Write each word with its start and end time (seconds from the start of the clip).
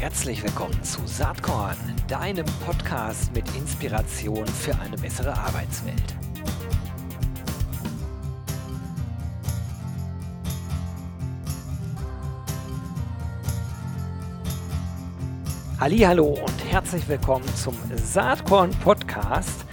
Herzlich 0.00 0.44
willkommen 0.44 0.80
zu 0.84 1.04
Saatkorn, 1.06 1.76
deinem 2.06 2.46
Podcast 2.64 3.34
mit 3.34 3.44
Inspiration 3.56 4.46
für 4.46 4.72
eine 4.78 4.96
bessere 4.96 5.36
Arbeitswelt. 5.36 6.14
Hallo 15.80 16.26
und 16.26 16.64
herzlich 16.70 17.08
willkommen 17.08 17.52
zum 17.56 17.74
Saatkorn 17.96 18.70
Podcast. 18.70 19.64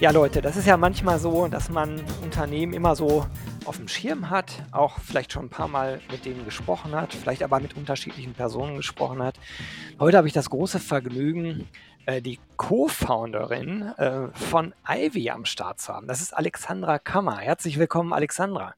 Ja, 0.00 0.10
Leute, 0.10 0.40
das 0.40 0.56
ist 0.56 0.66
ja 0.66 0.78
manchmal 0.78 1.18
so, 1.18 1.48
dass 1.48 1.68
man 1.68 2.00
Unternehmen 2.22 2.72
immer 2.72 2.96
so 2.96 3.26
auf 3.70 3.76
dem 3.76 3.86
Schirm 3.86 4.30
hat, 4.30 4.64
auch 4.72 4.98
vielleicht 4.98 5.32
schon 5.32 5.44
ein 5.44 5.48
paar 5.48 5.68
Mal 5.68 6.00
mit 6.10 6.24
denen 6.24 6.44
gesprochen 6.44 6.92
hat, 6.92 7.14
vielleicht 7.14 7.44
aber 7.44 7.60
mit 7.60 7.76
unterschiedlichen 7.76 8.34
Personen 8.34 8.74
gesprochen 8.74 9.22
hat. 9.22 9.38
Heute 10.00 10.16
habe 10.16 10.26
ich 10.26 10.32
das 10.32 10.50
große 10.50 10.80
Vergnügen, 10.80 11.68
äh, 12.04 12.20
die 12.20 12.40
Co-Founderin 12.56 13.82
äh, 13.96 14.26
von 14.32 14.74
Ivy 14.88 15.30
am 15.30 15.44
Start 15.44 15.80
zu 15.80 15.94
haben. 15.94 16.08
Das 16.08 16.20
ist 16.20 16.36
Alexandra 16.36 16.98
Kammer. 16.98 17.38
Herzlich 17.38 17.78
willkommen, 17.78 18.12
Alexandra. 18.12 18.74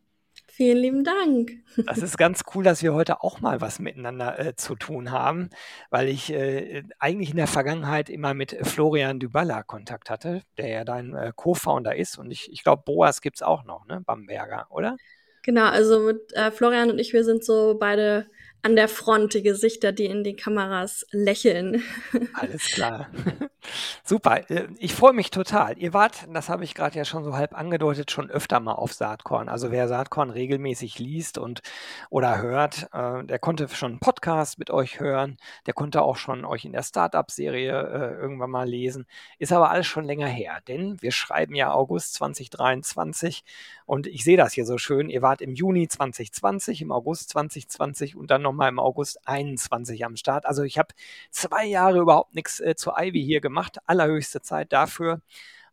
Vielen 0.55 0.77
lieben 0.77 1.03
Dank. 1.03 1.53
Das 1.87 1.97
ist 2.03 2.19
ganz 2.19 2.43
cool, 2.55 2.63
dass 2.63 2.83
wir 2.83 2.93
heute 2.93 3.23
auch 3.23 3.41
mal 3.41 3.63
was 3.63 3.79
miteinander 3.79 4.39
äh, 4.39 4.55
zu 4.55 4.75
tun 4.75 5.11
haben, 5.11 5.49
weil 5.89 6.09
ich 6.09 6.31
äh, 6.31 6.83
eigentlich 6.99 7.31
in 7.31 7.39
der 7.39 7.47
Vergangenheit 7.47 8.11
immer 8.11 8.35
mit 8.35 8.59
Florian 8.61 9.19
Dybala 9.19 9.63
Kontakt 9.63 10.11
hatte, 10.11 10.43
der 10.59 10.69
ja 10.69 10.85
dein 10.85 11.15
äh, 11.15 11.33
Co-Founder 11.35 11.97
ist. 11.97 12.19
Und 12.19 12.31
ich, 12.31 12.53
ich 12.53 12.65
glaube, 12.65 12.83
Boas 12.85 13.23
gibt 13.23 13.37
es 13.37 13.43
auch 13.43 13.65
noch, 13.65 13.87
ne? 13.87 14.03
Bamberger, 14.05 14.67
oder? 14.69 14.99
Genau, 15.43 15.65
also 15.65 16.01
mit 16.01 16.21
äh, 16.35 16.51
Florian 16.51 16.91
und 16.91 16.99
ich, 16.99 17.15
wir 17.15 17.25
sind 17.25 17.43
so 17.43 17.79
beide 17.81 18.27
an 18.63 18.77
der 18.77 18.89
Front 18.89 19.35
die 19.35 19.43
Gesichter, 19.43 19.91
die 19.91 20.07
in 20.07 20.23
die 20.23 20.37
Kameras 20.37 21.05
lächeln. 21.11 21.83
Alles 22.35 22.67
klar. 22.67 23.09
Super. 24.05 24.49
Äh, 24.51 24.69
ich 24.79 24.95
freue 24.95 25.13
mich 25.13 25.31
total. 25.31 25.77
Ihr 25.79 25.93
wart, 25.93 26.29
das 26.33 26.49
habe 26.49 26.63
ich 26.63 26.75
gerade 26.75 26.97
ja 26.97 27.05
schon 27.05 27.25
so 27.25 27.37
halb 27.37 27.59
angedeutet, 27.59 28.13
schon 28.13 28.31
öfter 28.31 28.61
mal 28.61 28.75
auf 28.75 28.93
Saatkorn. 28.93 29.49
Also 29.49 29.73
wer 29.73 29.89
Saatkorn 29.89 30.31
regelmäßig 30.31 31.01
liest 31.01 31.39
und 31.39 31.63
oder 32.09 32.41
hört, 32.41 32.89
äh, 32.93 33.25
der 33.25 33.39
konnte 33.41 33.69
schon 33.69 33.93
einen 33.93 34.01
Podcast 34.01 34.59
mit 34.61 34.71
euch 34.71 35.01
hören. 35.01 35.39
Der 35.67 35.75
konnte 35.75 36.03
auch 36.03 36.17
schon 36.17 36.45
euch 36.45 36.65
in 36.65 36.73
der 36.73 36.83
Startup-Serie 36.85 37.73
äh, 37.73 38.21
irgendwann 38.21 38.51
mal 38.51 38.69
lesen. 38.69 39.07
Ist 39.39 39.53
aber 39.53 39.71
alles 39.71 39.87
schon 39.87 40.05
länger 40.05 40.29
her, 40.29 40.61
denn 40.69 41.03
wir 41.03 41.11
schreiben 41.11 41.57
ja 41.57 41.73
August 41.73 42.15
2023 42.15 43.43
und 43.87 44.07
ich 44.07 44.23
sehe 44.25 44.37
das 44.37 44.53
hier 44.53 44.67
so 44.67 44.79
schön. 44.79 45.11
Ihr 45.11 45.23
wart 45.23 45.41
im 45.41 45.55
Juni 45.55 45.89
2020, 45.89 46.83
im 46.83 46.93
August 46.93 47.31
2020 47.31 48.17
und 48.17 48.31
dann 48.31 48.43
nochmal 48.53 48.69
im 48.69 48.79
August 48.79 49.27
21 49.27 50.05
am 50.05 50.17
Start. 50.17 50.47
Also 50.47 50.63
ich 50.63 50.79
habe 50.79 50.95
zwei 51.31 51.65
Jahre 51.67 52.01
überhaupt 52.01 52.35
nichts 52.35 52.61
äh, 52.61 52.75
zu 52.77 52.93
Ivy 52.97 53.23
hier 53.25 53.41
gemacht. 53.41 53.79
Allerhöchste 53.87 54.43
Zeit 54.43 54.73
dafür. 54.73 55.21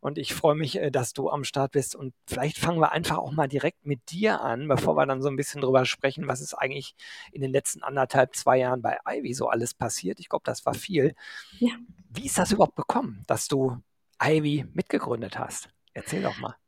Und 0.00 0.16
ich 0.16 0.32
freue 0.32 0.54
mich, 0.54 0.76
äh, 0.76 0.90
dass 0.90 1.12
du 1.12 1.28
am 1.28 1.44
Start 1.44 1.72
bist. 1.72 1.94
Und 1.94 2.14
vielleicht 2.26 2.58
fangen 2.58 2.80
wir 2.80 2.92
einfach 2.92 3.18
auch 3.18 3.32
mal 3.32 3.48
direkt 3.48 3.84
mit 3.84 4.10
dir 4.10 4.40
an, 4.40 4.66
bevor 4.66 4.96
wir 4.96 5.06
dann 5.06 5.20
so 5.22 5.28
ein 5.28 5.36
bisschen 5.36 5.60
drüber 5.60 5.84
sprechen, 5.84 6.26
was 6.26 6.40
ist 6.40 6.54
eigentlich 6.54 6.94
in 7.32 7.42
den 7.42 7.52
letzten 7.52 7.82
anderthalb, 7.82 8.34
zwei 8.34 8.58
Jahren 8.58 8.80
bei 8.82 8.98
Ivy 9.06 9.34
so 9.34 9.48
alles 9.48 9.74
passiert. 9.74 10.18
Ich 10.18 10.30
glaube, 10.30 10.44
das 10.44 10.64
war 10.64 10.74
viel. 10.74 11.14
Ja. 11.58 11.72
Wie 12.08 12.26
ist 12.26 12.38
das 12.38 12.52
überhaupt 12.52 12.76
bekommen, 12.76 13.22
dass 13.26 13.46
du 13.46 13.76
Ivy 14.22 14.66
mitgegründet 14.72 15.38
hast? 15.38 15.68
Erzähl 15.92 16.22
doch 16.22 16.38
mal. 16.38 16.59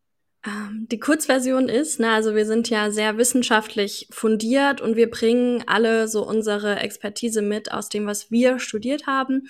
Ähm, 0.45 0.89
die 0.91 0.99
Kurzversion 0.99 1.69
ist, 1.69 2.01
na, 2.01 2.15
also 2.15 2.35
wir 2.35 2.47
sind 2.47 2.69
ja 2.69 2.91
sehr 2.91 3.17
wissenschaftlich 3.17 4.09
fundiert 4.11 4.81
und 4.81 4.97
wir 4.97 5.09
bringen 5.09 5.63
alle 5.67 6.09
so 6.09 6.27
unsere 6.27 6.81
Expertise 6.81 7.43
mit 7.43 7.71
aus 7.71 7.89
dem, 7.89 8.07
was 8.07 8.33
wir 8.33 8.59
studiert 8.59 9.07
haben. 9.07 9.49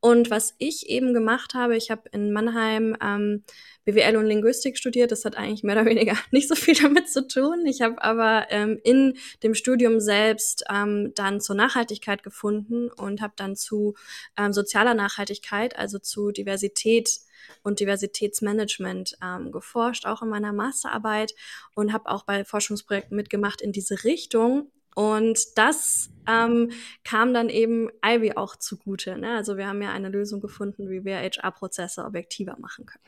Und 0.00 0.30
was 0.30 0.54
ich 0.58 0.88
eben 0.88 1.14
gemacht 1.14 1.54
habe, 1.54 1.76
ich 1.76 1.92
habe 1.92 2.08
in 2.10 2.32
Mannheim 2.32 2.96
ähm, 3.00 3.44
BWL 3.84 4.16
und 4.16 4.26
Linguistik 4.26 4.78
studiert. 4.78 5.12
Das 5.12 5.24
hat 5.24 5.36
eigentlich 5.36 5.62
mehr 5.62 5.76
oder 5.76 5.86
weniger 5.90 6.16
nicht 6.32 6.48
so 6.48 6.56
viel 6.56 6.74
damit 6.74 7.08
zu 7.08 7.26
tun. 7.26 7.64
Ich 7.66 7.80
habe 7.80 8.02
aber 8.02 8.46
ähm, 8.50 8.80
in 8.82 9.16
dem 9.44 9.54
Studium 9.54 10.00
selbst 10.00 10.64
ähm, 10.68 11.12
dann 11.14 11.40
zur 11.40 11.54
Nachhaltigkeit 11.54 12.24
gefunden 12.24 12.90
und 12.90 13.20
habe 13.20 13.34
dann 13.36 13.54
zu 13.54 13.94
ähm, 14.36 14.52
sozialer 14.52 14.94
Nachhaltigkeit, 14.94 15.76
also 15.76 16.00
zu 16.00 16.32
Diversität 16.32 17.20
und 17.62 17.80
Diversitätsmanagement 17.80 19.16
ähm, 19.22 19.52
geforscht, 19.52 20.06
auch 20.06 20.22
in 20.22 20.28
meiner 20.28 20.52
Masterarbeit 20.52 21.34
und 21.74 21.92
habe 21.92 22.10
auch 22.10 22.24
bei 22.24 22.44
Forschungsprojekten 22.44 23.16
mitgemacht 23.16 23.60
in 23.60 23.72
diese 23.72 24.04
Richtung. 24.04 24.70
Und 24.94 25.56
das 25.56 26.10
ähm, 26.28 26.70
kam 27.04 27.32
dann 27.32 27.48
eben 27.48 27.88
Ivy 28.04 28.32
auch 28.36 28.56
zugute. 28.56 29.16
Ne? 29.16 29.36
Also 29.36 29.56
wir 29.56 29.66
haben 29.66 29.80
ja 29.80 29.90
eine 29.90 30.10
Lösung 30.10 30.40
gefunden, 30.40 30.90
wie 30.90 31.04
wir 31.04 31.16
HR-Prozesse 31.16 32.04
objektiver 32.04 32.56
machen 32.58 32.86
können. 32.86 33.04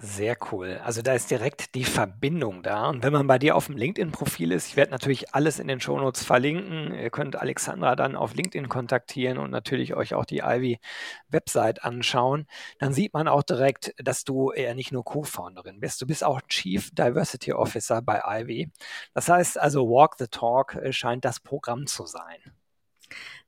Sehr 0.00 0.36
cool. 0.52 0.80
Also 0.84 1.02
da 1.02 1.14
ist 1.14 1.28
direkt 1.28 1.74
die 1.74 1.82
Verbindung 1.82 2.62
da. 2.62 2.88
Und 2.88 3.02
wenn 3.02 3.12
man 3.12 3.26
bei 3.26 3.40
dir 3.40 3.56
auf 3.56 3.66
dem 3.66 3.76
LinkedIn-Profil 3.76 4.52
ist, 4.52 4.68
ich 4.68 4.76
werde 4.76 4.92
natürlich 4.92 5.34
alles 5.34 5.58
in 5.58 5.66
den 5.66 5.80
Shownotes 5.80 6.22
verlinken. 6.22 6.94
Ihr 6.94 7.10
könnt 7.10 7.34
Alexandra 7.34 7.96
dann 7.96 8.14
auf 8.14 8.32
LinkedIn 8.36 8.68
kontaktieren 8.68 9.38
und 9.38 9.50
natürlich 9.50 9.94
euch 9.94 10.14
auch 10.14 10.24
die 10.24 10.38
Ivy-Website 10.38 11.82
anschauen. 11.82 12.46
Dann 12.78 12.92
sieht 12.92 13.12
man 13.12 13.26
auch 13.26 13.42
direkt, 13.42 13.92
dass 13.98 14.22
du 14.22 14.52
eher 14.52 14.76
nicht 14.76 14.92
nur 14.92 15.04
Co-Founderin 15.04 15.80
bist. 15.80 16.00
Du 16.00 16.06
bist 16.06 16.22
auch 16.22 16.42
Chief 16.42 16.92
Diversity 16.92 17.52
Officer 17.52 18.00
bei 18.00 18.22
Ivy. 18.24 18.70
Das 19.14 19.28
heißt 19.28 19.58
also, 19.58 19.88
Walk 19.88 20.14
the 20.18 20.28
Talk 20.28 20.76
äh, 20.76 20.92
scheint 20.92 21.24
das 21.24 21.40
Programm 21.40 21.88
zu 21.88 22.06
sein. 22.06 22.38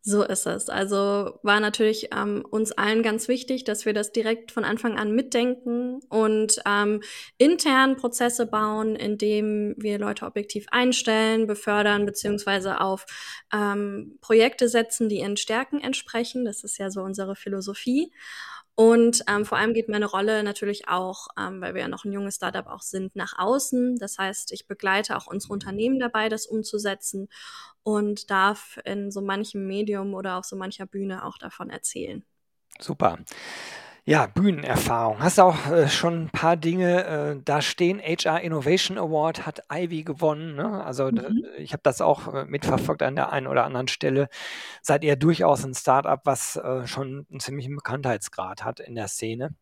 So 0.02 0.22
ist 0.22 0.46
es. 0.46 0.70
Also 0.70 1.38
war 1.42 1.60
natürlich 1.60 2.08
ähm, 2.16 2.42
uns 2.48 2.72
allen 2.72 3.02
ganz 3.02 3.28
wichtig, 3.28 3.64
dass 3.64 3.84
wir 3.84 3.92
das 3.92 4.12
direkt 4.12 4.50
von 4.50 4.64
Anfang 4.64 4.98
an 4.98 5.14
mitdenken 5.14 6.00
und 6.08 6.56
ähm, 6.66 7.02
intern 7.36 7.96
Prozesse 7.96 8.46
bauen, 8.46 8.96
indem 8.96 9.74
wir 9.76 9.98
Leute 9.98 10.24
objektiv 10.24 10.66
einstellen, 10.70 11.46
befördern, 11.46 12.06
beziehungsweise 12.06 12.80
auf 12.80 13.04
ähm, 13.52 14.16
Projekte 14.22 14.70
setzen, 14.70 15.10
die 15.10 15.18
ihren 15.18 15.36
Stärken 15.36 15.80
entsprechen. 15.80 16.46
Das 16.46 16.64
ist 16.64 16.78
ja 16.78 16.90
so 16.90 17.02
unsere 17.02 17.36
Philosophie. 17.36 18.10
Und 18.74 19.22
ähm, 19.28 19.44
vor 19.44 19.58
allem 19.58 19.74
geht 19.74 19.88
meine 19.88 20.06
Rolle 20.06 20.42
natürlich 20.42 20.88
auch, 20.88 21.28
ähm, 21.38 21.60
weil 21.60 21.74
wir 21.74 21.82
ja 21.82 21.88
noch 21.88 22.04
ein 22.04 22.12
junges 22.12 22.36
Startup 22.36 22.66
auch 22.66 22.82
sind, 22.82 23.14
nach 23.14 23.38
außen. 23.38 23.96
Das 23.96 24.16
heißt, 24.16 24.52
ich 24.52 24.66
begleite 24.66 25.16
auch 25.16 25.26
unsere 25.26 25.52
Unternehmen 25.52 25.98
dabei, 25.98 26.28
das 26.28 26.46
umzusetzen 26.46 27.28
und 27.82 28.30
darf 28.30 28.78
in 28.84 29.10
so 29.10 29.20
manchem 29.20 29.66
Medium 29.66 30.14
oder 30.14 30.38
auf 30.38 30.44
so 30.44 30.56
mancher 30.56 30.86
Bühne 30.86 31.24
auch 31.24 31.36
davon 31.36 31.68
erzählen. 31.68 32.24
Super. 32.80 33.18
Ja, 34.04 34.26
Bühnenerfahrung. 34.26 35.20
Hast 35.20 35.38
du 35.38 35.42
auch 35.42 35.70
äh, 35.70 35.88
schon 35.88 36.24
ein 36.24 36.30
paar 36.30 36.56
Dinge 36.56 37.04
äh, 37.04 37.42
da 37.44 37.60
stehen? 37.60 38.00
HR 38.00 38.40
Innovation 38.40 38.98
Award 38.98 39.46
hat 39.46 39.62
Ivy 39.70 40.02
gewonnen. 40.04 40.56
Ne? 40.56 40.82
Also 40.84 41.10
mhm. 41.10 41.44
ich 41.58 41.72
habe 41.72 41.82
das 41.82 42.00
auch 42.00 42.32
äh, 42.32 42.44
mitverfolgt 42.46 43.02
an 43.02 43.14
der 43.14 43.30
einen 43.30 43.46
oder 43.46 43.64
anderen 43.64 43.88
Stelle. 43.88 44.28
Seid 44.82 45.04
ihr 45.04 45.16
durchaus 45.16 45.64
ein 45.64 45.74
Startup, 45.74 46.20
was 46.24 46.56
äh, 46.56 46.86
schon 46.86 47.26
einen 47.30 47.40
ziemlichen 47.40 47.76
Bekanntheitsgrad 47.76 48.64
hat 48.64 48.80
in 48.80 48.94
der 48.94 49.08
Szene? 49.08 49.54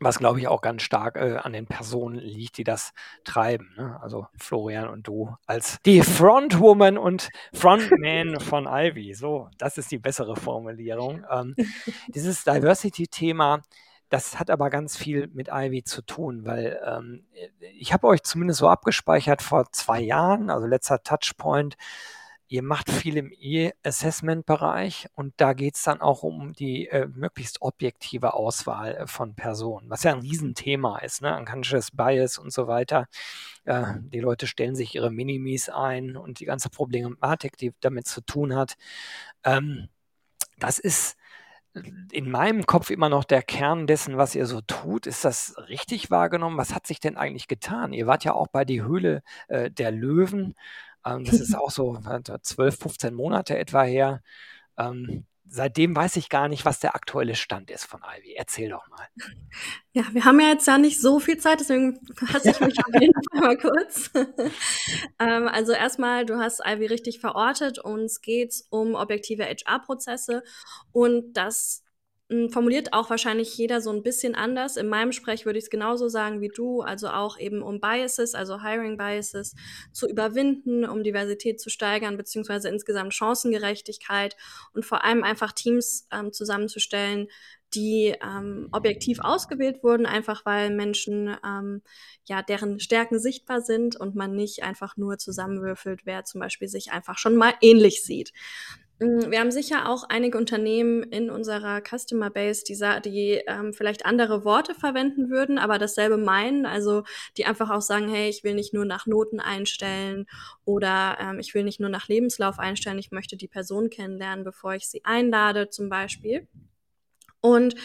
Was, 0.00 0.18
glaube 0.18 0.38
ich, 0.38 0.46
auch 0.46 0.60
ganz 0.60 0.82
stark 0.82 1.16
äh, 1.16 1.38
an 1.42 1.52
den 1.52 1.66
Personen 1.66 2.16
liegt, 2.16 2.58
die 2.58 2.64
das 2.64 2.92
treiben. 3.24 3.74
Ne? 3.76 3.98
Also 4.00 4.28
Florian 4.36 4.88
und 4.88 5.08
du 5.08 5.34
als 5.46 5.78
die 5.84 6.02
Frontwoman 6.02 6.96
und 6.98 7.30
Frontman 7.52 8.38
von 8.40 8.66
Ivy. 8.68 9.14
So, 9.14 9.48
das 9.58 9.76
ist 9.76 9.90
die 9.90 9.98
bessere 9.98 10.36
Formulierung. 10.36 11.24
Ähm, 11.38 11.54
dieses 12.08 12.44
Diversity-Thema, 12.44 13.60
das 14.08 14.40
hat 14.40 14.50
aber 14.50 14.70
ganz 14.70 14.96
viel 14.96 15.28
mit 15.28 15.48
Ivy 15.52 15.84
zu 15.84 16.02
tun, 16.02 16.46
weil 16.46 16.80
ähm, 16.84 17.24
ich 17.78 17.92
habe 17.92 18.06
euch 18.06 18.22
zumindest 18.22 18.60
so 18.60 18.68
abgespeichert 18.68 19.42
vor 19.42 19.70
zwei 19.72 20.00
Jahren, 20.00 20.48
also 20.48 20.66
letzter 20.66 21.02
Touchpoint, 21.02 21.76
Ihr 22.50 22.62
macht 22.62 22.90
viel 22.90 23.18
im 23.18 23.30
E-Assessment-Bereich 23.30 25.08
und 25.14 25.34
da 25.36 25.52
geht 25.52 25.76
es 25.76 25.82
dann 25.82 26.00
auch 26.00 26.22
um 26.22 26.54
die 26.54 26.88
äh, 26.88 27.06
möglichst 27.06 27.60
objektive 27.60 28.32
Auswahl 28.32 28.94
äh, 28.94 29.06
von 29.06 29.34
Personen, 29.34 29.90
was 29.90 30.02
ja 30.02 30.12
ein 30.12 30.20
Riesenthema 30.20 30.98
ist, 31.00 31.20
ne? 31.20 31.36
Unconscious 31.36 31.90
Bias 31.90 32.38
und 32.38 32.50
so 32.52 32.66
weiter. 32.66 33.06
Äh, 33.64 33.84
die 33.98 34.20
Leute 34.20 34.46
stellen 34.46 34.74
sich 34.74 34.94
ihre 34.94 35.10
Minimis 35.10 35.68
ein 35.68 36.16
und 36.16 36.40
die 36.40 36.46
ganze 36.46 36.70
Problematik, 36.70 37.58
die 37.58 37.74
damit 37.80 38.06
zu 38.06 38.22
tun 38.22 38.56
hat. 38.56 38.76
Ähm, 39.44 39.88
das 40.58 40.78
ist 40.78 41.18
in 42.12 42.30
meinem 42.30 42.66
Kopf 42.66 42.90
immer 42.90 43.08
noch 43.08 43.24
der 43.24 43.42
Kern 43.42 43.86
dessen, 43.86 44.16
was 44.16 44.34
ihr 44.34 44.46
so 44.46 44.60
tut. 44.62 45.06
Ist 45.06 45.24
das 45.24 45.54
richtig 45.68 46.10
wahrgenommen? 46.10 46.56
Was 46.56 46.74
hat 46.74 46.86
sich 46.86 47.00
denn 47.00 47.16
eigentlich 47.16 47.48
getan? 47.48 47.92
Ihr 47.92 48.06
wart 48.06 48.24
ja 48.24 48.32
auch 48.32 48.48
bei 48.48 48.64
die 48.64 48.82
Höhle 48.82 49.22
äh, 49.48 49.70
der 49.70 49.90
Löwen. 49.92 50.54
Ähm, 51.04 51.24
das 51.24 51.40
ist 51.40 51.54
auch 51.54 51.70
so 51.70 51.98
12, 52.42 52.78
15 52.78 53.14
Monate 53.14 53.58
etwa 53.58 53.82
her. 53.82 54.22
Ähm, 54.76 55.26
seitdem 55.50 55.96
weiß 55.96 56.16
ich 56.16 56.28
gar 56.28 56.48
nicht, 56.48 56.64
was 56.64 56.80
der 56.80 56.94
aktuelle 56.94 57.34
Stand 57.34 57.70
ist 57.70 57.84
von 57.84 58.00
Ivy. 58.02 58.34
Erzähl 58.34 58.70
doch 58.70 58.86
mal. 58.88 59.06
Ja, 59.92 60.04
wir 60.12 60.24
haben 60.24 60.40
ja 60.40 60.48
jetzt 60.48 60.66
ja 60.66 60.78
nicht 60.78 61.00
so 61.00 61.18
viel 61.18 61.38
Zeit, 61.38 61.60
deswegen 61.60 61.98
fasse 62.14 62.50
ich 62.50 62.60
mich 62.60 62.78
auf 62.78 63.00
jeden 63.00 63.14
Fall 63.32 63.40
mal 63.40 63.56
kurz. 63.56 64.10
ähm, 65.18 65.48
also 65.48 65.72
erstmal, 65.72 66.26
du 66.26 66.38
hast 66.38 66.60
Ivy 66.64 66.86
richtig 66.86 67.20
verortet. 67.20 67.78
Uns 67.78 68.20
geht's 68.20 68.66
um 68.70 68.94
objektive 68.94 69.44
HR-Prozesse 69.44 70.42
und 70.92 71.32
das 71.32 71.82
formuliert 72.50 72.92
auch 72.92 73.08
wahrscheinlich 73.08 73.56
jeder 73.56 73.80
so 73.80 73.90
ein 73.90 74.02
bisschen 74.02 74.34
anders. 74.34 74.76
In 74.76 74.88
meinem 74.88 75.12
Sprech 75.12 75.46
würde 75.46 75.58
ich 75.58 75.64
es 75.64 75.70
genauso 75.70 76.08
sagen 76.08 76.42
wie 76.42 76.48
du, 76.48 76.82
also 76.82 77.08
auch 77.08 77.38
eben 77.38 77.62
um 77.62 77.80
Biases, 77.80 78.34
also 78.34 78.62
Hiring 78.62 78.98
Biases 78.98 79.54
zu 79.92 80.06
überwinden, 80.06 80.84
um 80.84 81.02
Diversität 81.02 81.58
zu 81.58 81.70
steigern, 81.70 82.18
beziehungsweise 82.18 82.68
insgesamt 82.68 83.14
Chancengerechtigkeit 83.14 84.36
und 84.74 84.84
vor 84.84 85.04
allem 85.04 85.24
einfach 85.24 85.52
Teams 85.52 86.06
ähm, 86.12 86.32
zusammenzustellen, 86.32 87.28
die 87.74 88.14
ähm, 88.22 88.68
objektiv 88.72 89.20
ausgewählt 89.20 89.82
wurden, 89.82 90.06
einfach 90.06 90.44
weil 90.44 90.70
Menschen 90.70 91.34
ähm, 91.44 91.82
ja 92.24 92.42
deren 92.42 92.80
Stärken 92.80 93.18
sichtbar 93.18 93.62
sind 93.62 93.96
und 93.96 94.14
man 94.14 94.34
nicht 94.34 94.62
einfach 94.62 94.96
nur 94.96 95.18
zusammenwürfelt, 95.18 96.04
wer 96.04 96.24
zum 96.24 96.40
Beispiel 96.40 96.68
sich 96.68 96.92
einfach 96.92 97.16
schon 97.16 97.36
mal 97.36 97.54
ähnlich 97.60 98.02
sieht. 98.02 98.32
Mm, 99.00 99.30
wir 99.30 99.40
haben 99.40 99.50
sicher 99.50 99.88
auch 99.88 100.04
einige 100.08 100.38
Unternehmen 100.38 101.02
in 101.04 101.30
unserer 101.30 101.80
Customer 101.80 102.30
Base, 102.30 102.64
die, 102.64 102.76
die 103.04 103.42
ähm, 103.46 103.72
vielleicht 103.72 104.04
andere 104.06 104.44
Worte 104.44 104.74
verwenden 104.74 105.30
würden, 105.30 105.58
aber 105.58 105.78
dasselbe 105.78 106.16
meinen. 106.16 106.66
Also 106.66 107.04
die 107.36 107.46
einfach 107.46 107.70
auch 107.70 107.82
sagen, 107.82 108.08
hey, 108.08 108.28
ich 108.28 108.44
will 108.44 108.54
nicht 108.54 108.74
nur 108.74 108.84
nach 108.84 109.06
Noten 109.06 109.40
einstellen 109.40 110.26
oder 110.64 111.18
ähm, 111.20 111.38
ich 111.38 111.54
will 111.54 111.64
nicht 111.64 111.80
nur 111.80 111.90
nach 111.90 112.08
Lebenslauf 112.08 112.58
einstellen, 112.58 112.98
ich 112.98 113.12
möchte 113.12 113.36
die 113.36 113.48
Person 113.48 113.90
kennenlernen, 113.90 114.44
bevor 114.44 114.74
ich 114.74 114.88
sie 114.88 115.04
einlade 115.04 115.70
zum 115.70 115.88
Beispiel. 115.88 116.46
Und 117.40 117.76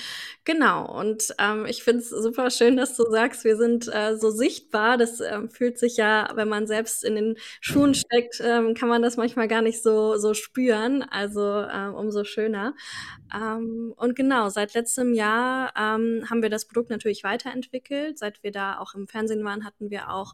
genau, 0.45 0.91
und 0.99 1.35
ähm, 1.37 1.67
ich 1.67 1.83
finde 1.83 1.99
es 1.99 2.09
super 2.09 2.49
schön, 2.49 2.75
dass 2.75 2.97
du 2.97 3.03
sagst, 3.11 3.43
wir 3.43 3.55
sind 3.55 3.87
äh, 3.93 4.17
so 4.17 4.31
sichtbar. 4.31 4.97
Das 4.97 5.19
ähm, 5.19 5.49
fühlt 5.51 5.77
sich 5.77 5.97
ja, 5.97 6.31
wenn 6.33 6.49
man 6.49 6.65
selbst 6.65 7.03
in 7.03 7.13
den 7.13 7.37
Schuhen 7.61 7.93
steckt, 7.93 8.41
ähm, 8.43 8.73
kann 8.73 8.89
man 8.89 9.03
das 9.03 9.15
manchmal 9.15 9.47
gar 9.47 9.61
nicht 9.61 9.83
so, 9.83 10.17
so 10.17 10.33
spüren. 10.33 11.03
Also 11.03 11.41
ähm, 11.71 11.93
umso 11.93 12.23
schöner. 12.23 12.73
Ähm, 13.31 13.93
und 13.95 14.15
genau, 14.15 14.49
seit 14.49 14.73
letztem 14.73 15.13
Jahr 15.13 15.71
ähm, 15.77 16.25
haben 16.29 16.41
wir 16.41 16.49
das 16.49 16.65
Produkt 16.65 16.89
natürlich 16.89 17.23
weiterentwickelt. 17.23 18.17
Seit 18.17 18.41
wir 18.41 18.51
da 18.51 18.79
auch 18.79 18.95
im 18.95 19.07
Fernsehen 19.07 19.43
waren, 19.43 19.65
hatten 19.65 19.91
wir 19.91 20.09
auch 20.09 20.33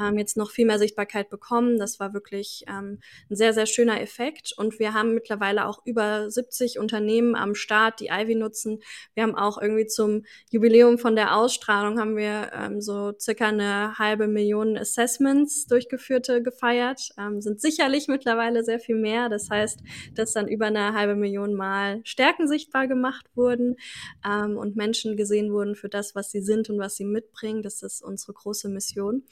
ähm, 0.00 0.18
jetzt 0.18 0.36
noch 0.36 0.50
viel 0.50 0.66
mehr 0.66 0.80
Sichtbarkeit 0.80 1.30
bekommen. 1.30 1.78
Das 1.78 2.00
war 2.00 2.14
wirklich 2.14 2.64
ähm, 2.68 2.98
ein 3.30 3.36
sehr, 3.36 3.52
sehr 3.52 3.66
schöner 3.66 4.00
Effekt. 4.00 4.52
Und 4.56 4.80
wir 4.80 4.92
haben 4.92 5.14
mittlerweile 5.14 5.66
auch 5.66 5.82
über 5.84 6.28
70 6.30 6.80
Unternehmen 6.80 7.36
am 7.36 7.54
Start, 7.54 8.00
die 8.00 8.08
Ivy 8.10 8.34
nutzen 8.34 8.55
nutzen. 8.56 8.80
Wir 9.14 9.22
haben 9.22 9.34
auch 9.34 9.60
irgendwie 9.60 9.86
zum 9.86 10.24
Jubiläum 10.50 10.98
von 10.98 11.16
der 11.16 11.36
Ausstrahlung 11.36 11.98
haben 11.98 12.16
wir 12.16 12.50
ähm, 12.52 12.80
so 12.80 13.12
circa 13.18 13.48
eine 13.48 13.98
halbe 13.98 14.26
Million 14.26 14.76
Assessments 14.76 15.66
durchgeführte 15.66 16.42
gefeiert. 16.42 17.10
Ähm, 17.18 17.40
sind 17.40 17.60
sicherlich 17.60 18.08
mittlerweile 18.08 18.64
sehr 18.64 18.80
viel 18.80 18.96
mehr. 18.96 19.28
Das 19.28 19.50
heißt, 19.50 19.80
dass 20.14 20.32
dann 20.32 20.48
über 20.48 20.66
eine 20.66 20.94
halbe 20.94 21.14
Million 21.14 21.54
Mal 21.54 22.00
Stärken 22.04 22.48
sichtbar 22.48 22.88
gemacht 22.88 23.26
wurden 23.34 23.76
ähm, 24.26 24.56
und 24.56 24.76
Menschen 24.76 25.16
gesehen 25.16 25.52
wurden 25.52 25.74
für 25.74 25.88
das, 25.88 26.14
was 26.14 26.30
sie 26.30 26.40
sind 26.40 26.70
und 26.70 26.78
was 26.78 26.96
sie 26.96 27.04
mitbringen. 27.04 27.62
Das 27.62 27.82
ist 27.82 28.02
unsere 28.02 28.32
große 28.32 28.68
Mission. 28.68 29.24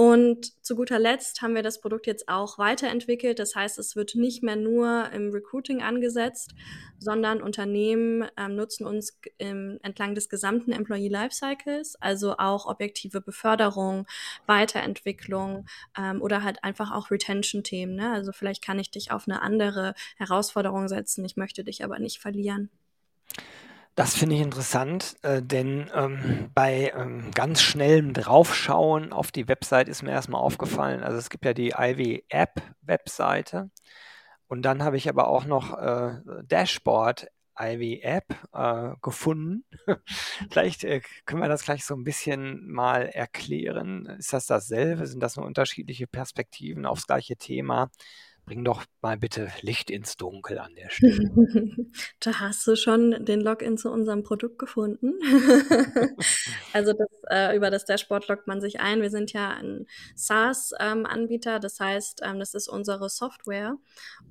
Und 0.00 0.64
zu 0.64 0.76
guter 0.76 0.98
Letzt 0.98 1.42
haben 1.42 1.54
wir 1.54 1.62
das 1.62 1.78
Produkt 1.78 2.06
jetzt 2.06 2.26
auch 2.26 2.56
weiterentwickelt. 2.56 3.38
Das 3.38 3.54
heißt, 3.54 3.78
es 3.78 3.96
wird 3.96 4.14
nicht 4.14 4.42
mehr 4.42 4.56
nur 4.56 5.10
im 5.12 5.28
Recruiting 5.28 5.82
angesetzt, 5.82 6.54
sondern 6.98 7.42
Unternehmen 7.42 8.26
ähm, 8.38 8.56
nutzen 8.56 8.86
uns 8.86 9.20
im, 9.36 9.78
entlang 9.82 10.14
des 10.14 10.30
gesamten 10.30 10.72
Employee 10.72 11.10
Lifecycles, 11.10 11.96
also 11.96 12.38
auch 12.38 12.64
objektive 12.64 13.20
Beförderung, 13.20 14.06
Weiterentwicklung 14.46 15.66
ähm, 15.98 16.22
oder 16.22 16.42
halt 16.44 16.64
einfach 16.64 16.92
auch 16.92 17.10
Retention-Themen. 17.10 17.94
Ne? 17.94 18.10
Also 18.10 18.32
vielleicht 18.32 18.64
kann 18.64 18.78
ich 18.78 18.90
dich 18.90 19.12
auf 19.12 19.28
eine 19.28 19.42
andere 19.42 19.92
Herausforderung 20.16 20.88
setzen, 20.88 21.26
ich 21.26 21.36
möchte 21.36 21.62
dich 21.62 21.84
aber 21.84 21.98
nicht 21.98 22.20
verlieren. 22.20 22.70
Das 23.96 24.14
finde 24.14 24.36
ich 24.36 24.40
interessant, 24.40 25.16
äh, 25.22 25.42
denn 25.42 25.90
ähm, 25.94 26.50
bei 26.54 26.92
ähm, 26.96 27.30
ganz 27.34 27.60
schnellem 27.60 28.14
Draufschauen 28.14 29.12
auf 29.12 29.32
die 29.32 29.48
Website 29.48 29.88
ist 29.88 30.02
mir 30.02 30.12
erstmal 30.12 30.40
aufgefallen, 30.40 31.02
also 31.02 31.18
es 31.18 31.28
gibt 31.28 31.44
ja 31.44 31.52
die 31.52 31.74
Ivy 31.76 32.24
App 32.28 32.62
Webseite 32.82 33.70
und 34.46 34.62
dann 34.62 34.84
habe 34.84 34.96
ich 34.96 35.08
aber 35.08 35.28
auch 35.28 35.44
noch 35.44 35.76
äh, 35.78 36.20
Dashboard 36.44 37.28
Ivy 37.58 38.00
App 38.02 38.24
äh, 38.54 38.94
gefunden. 39.02 39.64
Vielleicht 40.50 40.80
können 41.26 41.42
wir 41.42 41.48
das 41.48 41.64
gleich 41.64 41.84
so 41.84 41.94
ein 41.94 42.04
bisschen 42.04 42.70
mal 42.70 43.02
erklären. 43.06 44.06
Ist 44.18 44.32
das 44.32 44.46
dasselbe? 44.46 45.06
Sind 45.06 45.20
das 45.22 45.36
nur 45.36 45.44
unterschiedliche 45.44 46.06
Perspektiven 46.06 46.86
aufs 46.86 47.06
gleiche 47.06 47.36
Thema? 47.36 47.90
Bring 48.46 48.64
doch 48.64 48.84
mal 49.00 49.16
bitte 49.16 49.48
Licht 49.60 49.90
ins 49.90 50.16
Dunkel 50.16 50.58
an 50.58 50.74
der 50.74 50.90
Stelle. 50.90 51.30
da 52.20 52.40
hast 52.40 52.66
du 52.66 52.76
schon 52.76 53.24
den 53.24 53.40
Login 53.40 53.78
zu 53.78 53.90
unserem 53.90 54.22
Produkt 54.22 54.58
gefunden. 54.58 55.14
also 56.72 56.92
das, 56.92 57.08
äh, 57.30 57.56
über 57.56 57.70
das 57.70 57.84
Dashboard 57.84 58.28
loggt 58.28 58.46
man 58.46 58.60
sich 58.60 58.80
ein. 58.80 59.02
Wir 59.02 59.10
sind 59.10 59.32
ja 59.32 59.50
ein 59.50 59.86
SaaS-Anbieter, 60.14 61.56
ähm, 61.56 61.60
das 61.60 61.78
heißt, 61.78 62.22
ähm, 62.24 62.38
das 62.38 62.54
ist 62.54 62.68
unsere 62.68 63.08
Software. 63.08 63.76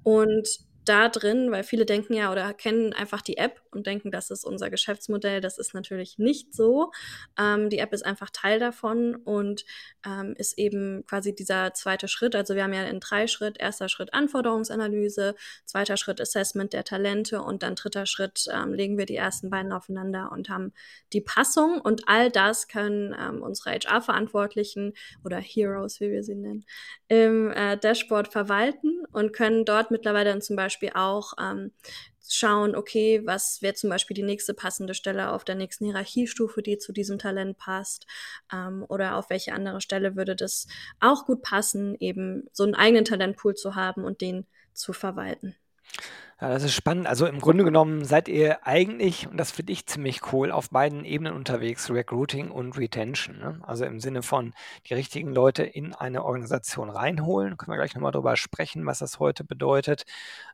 Und 0.03 0.68
da 0.89 1.07
drin, 1.07 1.51
weil 1.51 1.63
viele 1.63 1.85
denken 1.85 2.13
ja 2.13 2.31
oder 2.31 2.53
kennen 2.53 2.93
einfach 2.93 3.21
die 3.21 3.37
App 3.37 3.61
und 3.71 3.85
denken, 3.85 4.09
das 4.09 4.31
ist 4.31 4.43
unser 4.43 4.69
Geschäftsmodell. 4.69 5.39
Das 5.41 5.59
ist 5.59 5.73
natürlich 5.73 6.17
nicht 6.17 6.53
so. 6.53 6.91
Ähm, 7.37 7.69
die 7.69 7.77
App 7.77 7.93
ist 7.93 8.05
einfach 8.05 8.29
Teil 8.31 8.59
davon 8.59 9.15
und 9.15 9.65
ähm, 10.05 10.33
ist 10.37 10.57
eben 10.57 11.05
quasi 11.05 11.35
dieser 11.35 11.73
zweite 11.73 12.07
Schritt. 12.07 12.35
Also 12.35 12.55
wir 12.55 12.63
haben 12.63 12.73
ja 12.73 12.83
in 12.83 12.99
drei 12.99 13.27
Schritt. 13.27 13.59
Erster 13.59 13.89
Schritt 13.89 14.13
Anforderungsanalyse, 14.13 15.35
zweiter 15.65 15.97
Schritt 15.97 16.19
Assessment 16.19 16.73
der 16.73 16.83
Talente 16.83 17.41
und 17.41 17.61
dann 17.61 17.75
dritter 17.75 18.07
Schritt 18.07 18.45
ähm, 18.51 18.73
legen 18.73 18.97
wir 18.97 19.05
die 19.05 19.15
ersten 19.15 19.49
beiden 19.51 19.71
aufeinander 19.71 20.31
und 20.31 20.49
haben 20.49 20.73
die 21.13 21.21
Passung. 21.21 21.79
Und 21.81 22.07
all 22.07 22.31
das 22.31 22.67
können 22.67 23.15
ähm, 23.19 23.43
unsere 23.43 23.71
HR-Verantwortlichen 23.71 24.93
oder 25.23 25.37
Heroes, 25.37 25.99
wie 25.99 26.09
wir 26.09 26.23
sie 26.23 26.35
nennen, 26.35 26.65
im 27.09 27.51
äh, 27.51 27.77
Dashboard 27.77 28.29
verwalten 28.29 29.03
und 29.11 29.33
können 29.33 29.65
dort 29.65 29.91
mittlerweile 29.91 30.29
dann 30.29 30.41
zum 30.41 30.55
Beispiel 30.55 30.78
Beispiel 30.79 30.91
auch 30.95 31.33
ähm, 31.39 31.71
schauen, 32.27 32.75
okay, 32.75 33.21
was 33.25 33.61
wäre 33.61 33.73
zum 33.73 33.89
Beispiel 33.89 34.15
die 34.15 34.23
nächste 34.23 34.53
passende 34.53 34.93
Stelle 34.93 35.31
auf 35.31 35.43
der 35.43 35.55
nächsten 35.55 35.85
Hierarchiestufe, 35.85 36.61
die 36.61 36.77
zu 36.77 36.93
diesem 36.93 37.17
Talent 37.19 37.57
passt, 37.57 38.05
ähm, 38.53 38.85
oder 38.87 39.15
auf 39.17 39.29
welche 39.29 39.53
andere 39.53 39.81
Stelle 39.81 40.15
würde 40.15 40.35
das 40.35 40.67
auch 40.99 41.25
gut 41.25 41.41
passen, 41.41 41.95
eben 41.99 42.47
so 42.53 42.63
einen 42.63 42.75
eigenen 42.75 43.05
Talentpool 43.05 43.55
zu 43.55 43.75
haben 43.75 44.03
und 44.05 44.21
den 44.21 44.45
zu 44.73 44.93
verwalten. 44.93 45.55
Ja, 46.41 46.47
das 46.47 46.63
ist 46.63 46.73
spannend. 46.73 47.05
Also 47.05 47.25
im 47.25 47.41
Grunde 47.41 47.65
genommen 47.65 48.05
seid 48.05 48.29
ihr 48.29 48.65
eigentlich, 48.65 49.27
und 49.27 49.35
das 49.35 49.51
finde 49.51 49.73
ich 49.73 49.85
ziemlich 49.87 50.31
cool, 50.31 50.51
auf 50.53 50.69
beiden 50.69 51.03
Ebenen 51.03 51.33
unterwegs, 51.33 51.89
Recruiting 51.89 52.49
und 52.49 52.77
Retention. 52.77 53.37
Ne? 53.39 53.59
Also 53.63 53.83
im 53.83 53.99
Sinne 53.99 54.23
von 54.23 54.53
die 54.87 54.93
richtigen 54.93 55.33
Leute 55.33 55.63
in 55.63 55.93
eine 55.93 56.23
Organisation 56.23 56.89
reinholen. 56.89 57.57
Können 57.57 57.73
wir 57.73 57.77
gleich 57.77 57.93
nochmal 57.93 58.13
drüber 58.13 58.37
sprechen, 58.37 58.85
was 58.85 58.99
das 58.99 59.19
heute 59.19 59.43
bedeutet. 59.43 60.05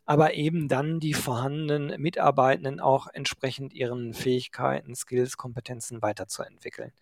Aber 0.08 0.34
eben 0.34 0.68
dann 0.68 1.00
die 1.00 1.14
vorhandenen 1.14 2.02
Mitarbeitenden 2.02 2.80
auch 2.80 3.06
entsprechend 3.14 3.72
ihren 3.72 4.16
Fähigkeiten, 4.16 4.96
Skills, 4.96 5.38
Kompetenzen 5.38 6.02
weiterzuentwickeln. 6.02 6.94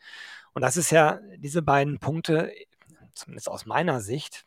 Und 0.53 0.61
das 0.61 0.75
ist 0.75 0.91
ja 0.91 1.19
diese 1.37 1.61
beiden 1.61 1.99
Punkte, 1.99 2.51
zumindest 3.13 3.47
aus 3.49 3.65
meiner 3.65 4.01
Sicht, 4.01 4.43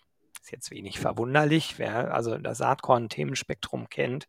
ist 0.47 0.53
jetzt 0.53 0.71
wenig 0.71 1.01
verwunderlich, 1.01 1.79
wer 1.79 2.15
also 2.15 2.39
das 2.39 2.59
Saatkorn-Themenspektrum 2.59 3.89
kennt. 3.91 4.29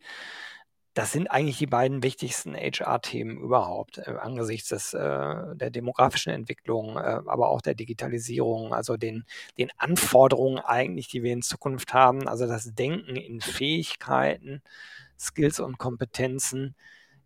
Das 0.96 1.12
sind 1.12 1.28
eigentlich 1.28 1.60
die 1.60 1.68
beiden 1.68 2.02
wichtigsten 2.02 2.56
HR-Themen 2.56 3.38
überhaupt, 3.38 4.00
äh, 4.00 4.16
angesichts 4.20 4.70
des, 4.70 4.96
äh, 4.96 5.56
der 5.56 5.70
demografischen 5.70 6.34
Entwicklung, 6.34 6.98
äh, 6.98 7.22
aber 7.28 7.50
auch 7.50 7.62
der 7.62 7.76
Digitalisierung, 7.76 8.74
also 8.74 8.98
den, 8.98 9.26
den 9.60 9.70
Anforderungen 9.78 10.58
eigentlich, 10.58 11.08
die 11.08 11.22
wir 11.22 11.34
in 11.34 11.44
Zukunft 11.44 11.94
haben, 11.94 12.28
also 12.28 12.48
das 12.48 12.74
Denken 12.74 13.16
in 13.16 13.40
Fähigkeiten, 13.40 14.64
Skills 15.20 15.60
und 15.60 15.78
Kompetenzen, 15.78 16.76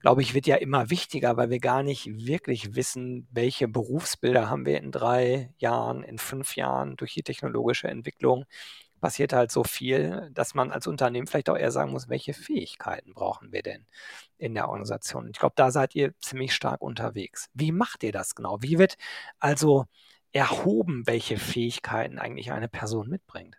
glaube 0.02 0.22
ich, 0.22 0.34
wird 0.34 0.48
ja 0.48 0.56
immer 0.56 0.90
wichtiger, 0.90 1.38
weil 1.38 1.50
wir 1.50 1.60
gar 1.60 1.84
nicht 1.84 2.08
wirklich 2.08 2.76
wissen, 2.76 3.28
welche 3.32 3.68
Berufsbilder 3.68 4.50
haben 4.50 4.66
wir 4.66 4.78
in 4.78 4.92
drei 4.92 5.54
Jahren, 5.58 6.04
in 6.04 6.18
fünf 6.18 6.56
Jahren 6.56 6.96
durch 6.98 7.14
die 7.14 7.24
technologische 7.24 7.88
Entwicklung. 7.88 8.46
Passiert 9.00 9.34
halt 9.34 9.52
so 9.52 9.64
viel, 9.64 10.30
dass 10.34 10.54
man 10.54 10.72
als 10.72 10.86
Unternehmen 10.86 11.26
vielleicht 11.26 11.50
auch 11.50 11.58
eher 11.58 11.72
sagen 11.72 11.92
muss, 11.92 12.10
welche 12.10 12.34
Fähigkeiten 12.34 13.16
brauchen 13.16 13.52
wir 13.52 13.64
denn 13.64 13.88
in 14.38 14.54
der 14.54 14.70
Organisation? 14.70 15.28
Ich 15.32 15.40
glaube, 15.40 15.54
da 15.56 15.72
seid 15.72 15.96
ihr 15.96 16.14
ziemlich 16.20 16.54
stark 16.54 16.82
unterwegs. 16.82 17.50
Wie 17.54 17.72
macht 17.72 18.04
ihr 18.04 18.12
das 18.12 18.36
genau? 18.36 18.62
Wie 18.62 18.78
wird 18.78 18.98
also 19.40 19.86
erhoben, 20.34 21.08
welche 21.08 21.38
Fähigkeiten 21.38 22.20
eigentlich 22.20 22.52
eine 22.52 22.68
Person 22.68 23.10
mitbringt? 23.10 23.58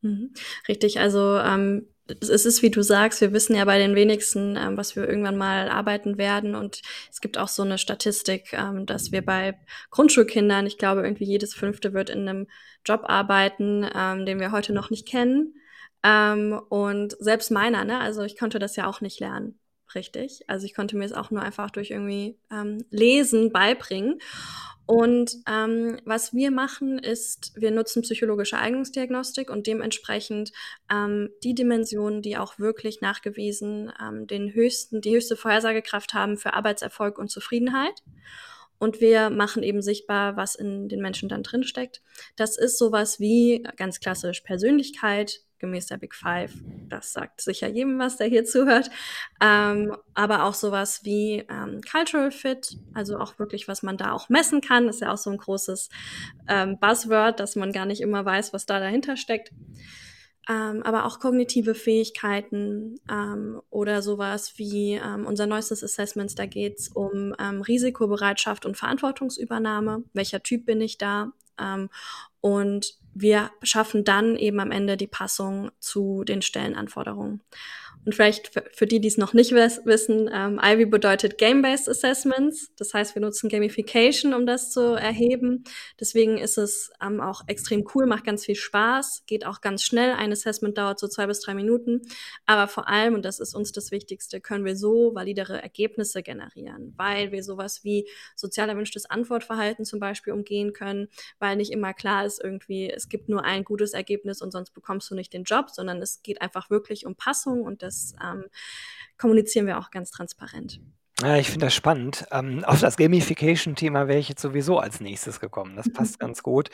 Mhm. 0.00 0.32
Richtig, 0.68 1.00
also 1.00 1.38
ähm, 1.38 1.88
es 2.06 2.44
ist, 2.44 2.62
wie 2.62 2.70
du 2.70 2.82
sagst, 2.82 3.20
wir 3.20 3.32
wissen 3.32 3.56
ja 3.56 3.64
bei 3.64 3.78
den 3.78 3.94
wenigsten, 3.94 4.56
ähm, 4.56 4.76
was 4.76 4.94
wir 4.94 5.08
irgendwann 5.08 5.36
mal 5.36 5.68
arbeiten 5.68 6.18
werden. 6.18 6.54
Und 6.54 6.82
es 7.10 7.20
gibt 7.20 7.38
auch 7.38 7.48
so 7.48 7.62
eine 7.62 7.78
Statistik, 7.78 8.52
ähm, 8.52 8.86
dass 8.86 9.12
wir 9.12 9.24
bei 9.24 9.58
Grundschulkindern, 9.90 10.66
ich 10.66 10.78
glaube, 10.78 11.02
irgendwie 11.02 11.24
jedes 11.24 11.54
fünfte 11.54 11.94
wird 11.94 12.10
in 12.10 12.28
einem 12.28 12.46
Job 12.84 13.02
arbeiten, 13.04 13.88
ähm, 13.94 14.26
den 14.26 14.38
wir 14.38 14.52
heute 14.52 14.72
noch 14.72 14.90
nicht 14.90 15.08
kennen. 15.08 15.54
Ähm, 16.02 16.60
und 16.68 17.16
selbst 17.18 17.50
meiner, 17.50 17.84
ne, 17.84 17.98
also 18.00 18.22
ich 18.22 18.38
konnte 18.38 18.58
das 18.58 18.76
ja 18.76 18.86
auch 18.86 19.00
nicht 19.00 19.20
lernen, 19.20 19.58
richtig. 19.94 20.44
Also 20.48 20.66
ich 20.66 20.74
konnte 20.74 20.96
mir 20.96 21.04
es 21.04 21.12
auch 21.12 21.30
nur 21.30 21.42
einfach 21.42 21.70
durch 21.70 21.90
irgendwie 21.90 22.38
ähm, 22.50 22.84
Lesen 22.90 23.52
beibringen. 23.52 24.20
Und 24.86 25.36
ähm, 25.48 25.98
was 26.04 26.34
wir 26.34 26.50
machen, 26.50 26.98
ist, 26.98 27.52
wir 27.56 27.70
nutzen 27.70 28.02
psychologische 28.02 28.58
Eignungsdiagnostik 28.58 29.48
und 29.48 29.66
dementsprechend 29.66 30.52
ähm, 30.92 31.30
die 31.42 31.54
Dimensionen, 31.54 32.20
die 32.20 32.36
auch 32.36 32.58
wirklich 32.58 33.00
nachgewiesen 33.00 33.90
ähm, 34.00 34.26
den 34.26 34.52
höchsten, 34.52 35.00
die 35.00 35.14
höchste 35.14 35.36
Vorhersagekraft 35.36 36.12
haben 36.12 36.36
für 36.36 36.52
Arbeitserfolg 36.52 37.18
und 37.18 37.30
Zufriedenheit. 37.30 38.02
Und 38.78 39.00
wir 39.00 39.30
machen 39.30 39.62
eben 39.62 39.80
sichtbar, 39.80 40.36
was 40.36 40.54
in 40.54 40.88
den 40.90 41.00
Menschen 41.00 41.30
dann 41.30 41.42
drinsteckt. 41.42 42.02
Das 42.36 42.58
ist 42.58 42.76
sowas 42.76 43.18
wie 43.20 43.66
ganz 43.76 44.00
klassisch 44.00 44.42
Persönlichkeit, 44.42 45.43
gemäß 45.58 45.86
der 45.86 45.96
Big 45.96 46.14
Five. 46.14 46.52
Das 46.88 47.12
sagt 47.12 47.40
sicher 47.40 47.68
jedem 47.68 47.98
was, 47.98 48.16
der 48.16 48.26
hier 48.26 48.44
zuhört. 48.44 48.90
Ähm, 49.40 49.96
aber 50.14 50.44
auch 50.44 50.54
sowas 50.54 51.04
wie 51.04 51.44
ähm, 51.50 51.80
Cultural 51.90 52.30
Fit, 52.30 52.78
also 52.92 53.18
auch 53.18 53.38
wirklich, 53.38 53.68
was 53.68 53.82
man 53.82 53.96
da 53.96 54.12
auch 54.12 54.28
messen 54.28 54.60
kann. 54.60 54.88
ist 54.88 55.00
ja 55.00 55.12
auch 55.12 55.18
so 55.18 55.30
ein 55.30 55.38
großes 55.38 55.88
ähm, 56.48 56.78
Buzzword, 56.78 57.40
dass 57.40 57.56
man 57.56 57.72
gar 57.72 57.86
nicht 57.86 58.00
immer 58.00 58.24
weiß, 58.24 58.52
was 58.52 58.66
da 58.66 58.80
dahinter 58.80 59.16
steckt. 59.16 59.52
Ähm, 60.46 60.82
aber 60.82 61.06
auch 61.06 61.20
kognitive 61.20 61.74
Fähigkeiten 61.74 62.96
ähm, 63.10 63.62
oder 63.70 64.02
sowas 64.02 64.58
wie 64.58 64.92
ähm, 64.94 65.24
unser 65.24 65.46
neuestes 65.46 65.82
Assessment, 65.82 66.38
da 66.38 66.44
geht's 66.44 66.88
um 66.88 67.34
ähm, 67.38 67.62
Risikobereitschaft 67.62 68.66
und 68.66 68.76
Verantwortungsübernahme. 68.76 70.04
Welcher 70.12 70.42
Typ 70.42 70.66
bin 70.66 70.80
ich 70.80 70.98
da? 70.98 71.32
Und 72.40 72.98
wir 73.14 73.50
schaffen 73.62 74.04
dann 74.04 74.36
eben 74.36 74.60
am 74.60 74.70
Ende 74.70 74.96
die 74.96 75.06
Passung 75.06 75.70
zu 75.78 76.24
den 76.24 76.42
Stellenanforderungen. 76.42 77.42
Und 78.04 78.14
vielleicht 78.14 78.50
für, 78.72 78.86
die, 78.86 79.00
die 79.00 79.08
es 79.08 79.16
noch 79.16 79.32
nicht 79.32 79.52
wissen, 79.52 80.28
ähm, 80.32 80.60
Ivy 80.62 80.86
bedeutet 80.86 81.38
Game-Based 81.38 81.88
Assessments. 81.88 82.70
Das 82.76 82.92
heißt, 82.92 83.14
wir 83.14 83.22
nutzen 83.22 83.48
Gamification, 83.48 84.34
um 84.34 84.44
das 84.44 84.70
zu 84.70 84.92
erheben. 84.94 85.64
Deswegen 85.98 86.36
ist 86.36 86.58
es 86.58 86.92
ähm, 87.02 87.20
auch 87.20 87.42
extrem 87.46 87.86
cool, 87.94 88.06
macht 88.06 88.24
ganz 88.24 88.44
viel 88.44 88.56
Spaß, 88.56 89.24
geht 89.26 89.46
auch 89.46 89.62
ganz 89.62 89.82
schnell. 89.82 90.12
Ein 90.12 90.32
Assessment 90.32 90.76
dauert 90.76 90.98
so 90.98 91.08
zwei 91.08 91.26
bis 91.26 91.40
drei 91.40 91.54
Minuten. 91.54 92.02
Aber 92.44 92.68
vor 92.68 92.88
allem, 92.88 93.14
und 93.14 93.24
das 93.24 93.40
ist 93.40 93.54
uns 93.54 93.72
das 93.72 93.90
Wichtigste, 93.90 94.40
können 94.40 94.66
wir 94.66 94.76
so 94.76 95.14
validere 95.14 95.62
Ergebnisse 95.62 96.22
generieren, 96.22 96.92
weil 96.96 97.32
wir 97.32 97.42
sowas 97.42 97.84
wie 97.84 98.06
sozial 98.36 98.68
erwünschtes 98.68 99.08
Antwortverhalten 99.08 99.86
zum 99.86 99.98
Beispiel 99.98 100.34
umgehen 100.34 100.74
können, 100.74 101.08
weil 101.38 101.56
nicht 101.56 101.72
immer 101.72 101.94
klar 101.94 102.26
ist 102.26 102.42
irgendwie, 102.42 102.90
es 102.90 103.08
gibt 103.08 103.30
nur 103.30 103.44
ein 103.44 103.64
gutes 103.64 103.94
Ergebnis 103.94 104.42
und 104.42 104.50
sonst 104.50 104.72
bekommst 104.72 105.10
du 105.10 105.14
nicht 105.14 105.32
den 105.32 105.44
Job, 105.44 105.70
sondern 105.70 106.02
es 106.02 106.22
geht 106.22 106.42
einfach 106.42 106.68
wirklich 106.68 107.06
um 107.06 107.14
Passung 107.14 107.62
und 107.62 107.82
das 107.82 107.93
das 107.94 108.14
ähm, 108.22 108.44
kommunizieren 109.18 109.66
wir 109.66 109.78
auch 109.78 109.90
ganz 109.90 110.10
transparent. 110.10 110.80
Ja, 111.22 111.36
ich 111.36 111.48
finde 111.48 111.66
das 111.66 111.74
spannend. 111.74 112.26
Ähm, 112.32 112.64
auf 112.64 112.80
das 112.80 112.96
Gamification-Thema 112.96 114.08
wäre 114.08 114.18
ich 114.18 114.28
jetzt 114.28 114.42
sowieso 114.42 114.80
als 114.80 115.00
nächstes 115.00 115.38
gekommen. 115.38 115.76
Das 115.76 115.88
passt 115.92 116.18
ganz 116.18 116.42
gut. 116.42 116.70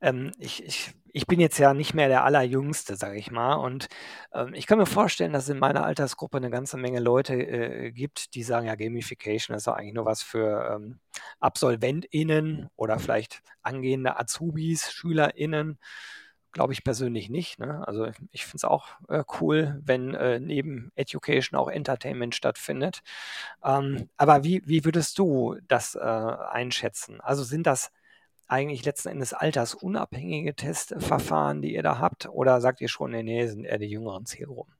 Ähm, 0.00 0.30
ich, 0.38 0.64
ich, 0.64 0.92
ich 1.12 1.26
bin 1.26 1.40
jetzt 1.40 1.58
ja 1.58 1.74
nicht 1.74 1.92
mehr 1.92 2.06
der 2.06 2.22
Allerjüngste, 2.24 2.94
sage 2.94 3.18
ich 3.18 3.32
mal. 3.32 3.54
Und 3.54 3.88
ähm, 4.32 4.54
ich 4.54 4.68
kann 4.68 4.78
mir 4.78 4.86
vorstellen, 4.86 5.32
dass 5.32 5.44
es 5.44 5.48
in 5.48 5.58
meiner 5.58 5.84
Altersgruppe 5.84 6.36
eine 6.36 6.50
ganze 6.50 6.76
Menge 6.76 7.00
Leute 7.00 7.34
äh, 7.34 7.90
gibt, 7.90 8.36
die 8.36 8.44
sagen, 8.44 8.68
ja, 8.68 8.76
Gamification 8.76 9.56
ist 9.56 9.66
doch 9.66 9.74
eigentlich 9.74 9.94
nur 9.94 10.06
was 10.06 10.22
für 10.22 10.76
ähm, 10.76 11.00
AbsolventInnen 11.40 12.68
oder 12.76 13.00
vielleicht 13.00 13.42
angehende 13.62 14.16
Azubis, 14.16 14.92
SchülerInnen. 14.92 15.78
Glaube 16.52 16.74
ich 16.74 16.84
persönlich 16.84 17.30
nicht. 17.30 17.58
Ne? 17.58 17.86
Also 17.86 18.08
ich 18.30 18.44
finde 18.44 18.56
es 18.56 18.64
auch 18.64 18.88
äh, 19.08 19.24
cool, 19.40 19.80
wenn 19.84 20.14
äh, 20.14 20.38
neben 20.38 20.92
Education 20.96 21.58
auch 21.58 21.68
Entertainment 21.68 22.34
stattfindet. 22.34 23.02
Ähm, 23.64 24.10
aber 24.18 24.44
wie, 24.44 24.62
wie 24.66 24.84
würdest 24.84 25.18
du 25.18 25.56
das 25.68 25.94
äh, 25.94 26.00
einschätzen? 26.00 27.20
Also 27.22 27.42
sind 27.42 27.66
das 27.66 27.90
eigentlich 28.48 28.84
letzten 28.84 29.08
Endes 29.08 29.32
altersunabhängige 29.32 30.54
Testverfahren, 30.54 31.62
die 31.62 31.74
ihr 31.74 31.82
da 31.82 31.98
habt? 31.98 32.28
Oder 32.28 32.60
sagt 32.60 32.82
ihr 32.82 32.88
schon, 32.88 33.12
nee, 33.12 33.22
nee, 33.22 33.46
sind 33.46 33.64
eher 33.64 33.78
die 33.78 33.86
jüngeren 33.86 34.26
Zielgruppen? 34.26 34.74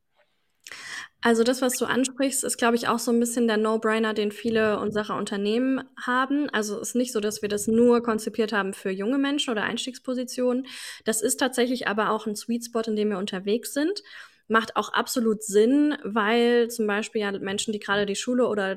Also 1.25 1.45
das, 1.45 1.63
was 1.63 1.77
du 1.79 1.85
ansprichst, 1.85 2.43
ist, 2.43 2.59
glaube 2.59 2.75
ich, 2.75 2.89
auch 2.89 2.99
so 2.99 3.13
ein 3.13 3.21
bisschen 3.21 3.47
der 3.47 3.57
No-Brainer, 3.57 4.13
den 4.13 4.33
viele 4.33 4.81
unserer 4.81 5.17
Unternehmen 5.17 5.85
haben. 5.97 6.51
Also 6.51 6.75
es 6.81 6.89
ist 6.89 6.95
nicht 6.97 7.13
so, 7.13 7.21
dass 7.21 7.43
wir 7.43 7.49
das 7.49 7.69
nur 7.69 8.03
konzipiert 8.03 8.53
haben 8.53 8.75
für 8.75 8.91
junge 8.91 9.19
Menschen 9.19 9.53
oder 9.53 9.63
Einstiegspositionen. 9.63 10.67
Das 11.05 11.23
ist 11.23 11.37
tatsächlich 11.37 11.87
aber 11.87 12.11
auch 12.11 12.27
ein 12.27 12.35
Sweet 12.35 12.65
Spot, 12.65 12.81
in 12.81 12.97
dem 12.97 13.11
wir 13.11 13.19
unterwegs 13.19 13.73
sind. 13.73 14.03
Macht 14.49 14.75
auch 14.75 14.93
absolut 14.93 15.45
Sinn, 15.45 15.97
weil 16.03 16.69
zum 16.69 16.89
Beispiel 16.89 17.21
ja 17.21 17.31
Menschen, 17.31 17.73
die 17.73 17.79
gerade 17.79 18.05
die 18.05 18.17
Schule 18.17 18.49
oder 18.49 18.75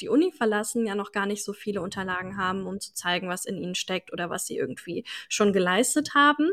die 0.00 0.08
Uni 0.08 0.30
verlassen, 0.30 0.86
ja 0.86 0.94
noch 0.94 1.10
gar 1.10 1.26
nicht 1.26 1.44
so 1.44 1.52
viele 1.52 1.82
Unterlagen 1.82 2.36
haben, 2.36 2.66
um 2.66 2.78
zu 2.80 2.94
zeigen, 2.94 3.28
was 3.28 3.44
in 3.44 3.56
ihnen 3.56 3.74
steckt 3.74 4.12
oder 4.12 4.30
was 4.30 4.46
sie 4.46 4.56
irgendwie 4.56 5.04
schon 5.28 5.52
geleistet 5.52 6.14
haben. 6.14 6.50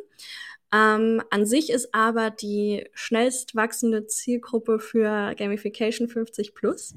Ähm, 0.73 1.21
an 1.29 1.45
sich 1.45 1.69
ist 1.69 1.93
aber 1.93 2.29
die 2.29 2.87
schnellst 2.93 3.55
wachsende 3.55 4.05
Zielgruppe 4.07 4.79
für 4.79 5.33
Gamification 5.35 6.09
50 6.09 6.53
plus. 6.53 6.95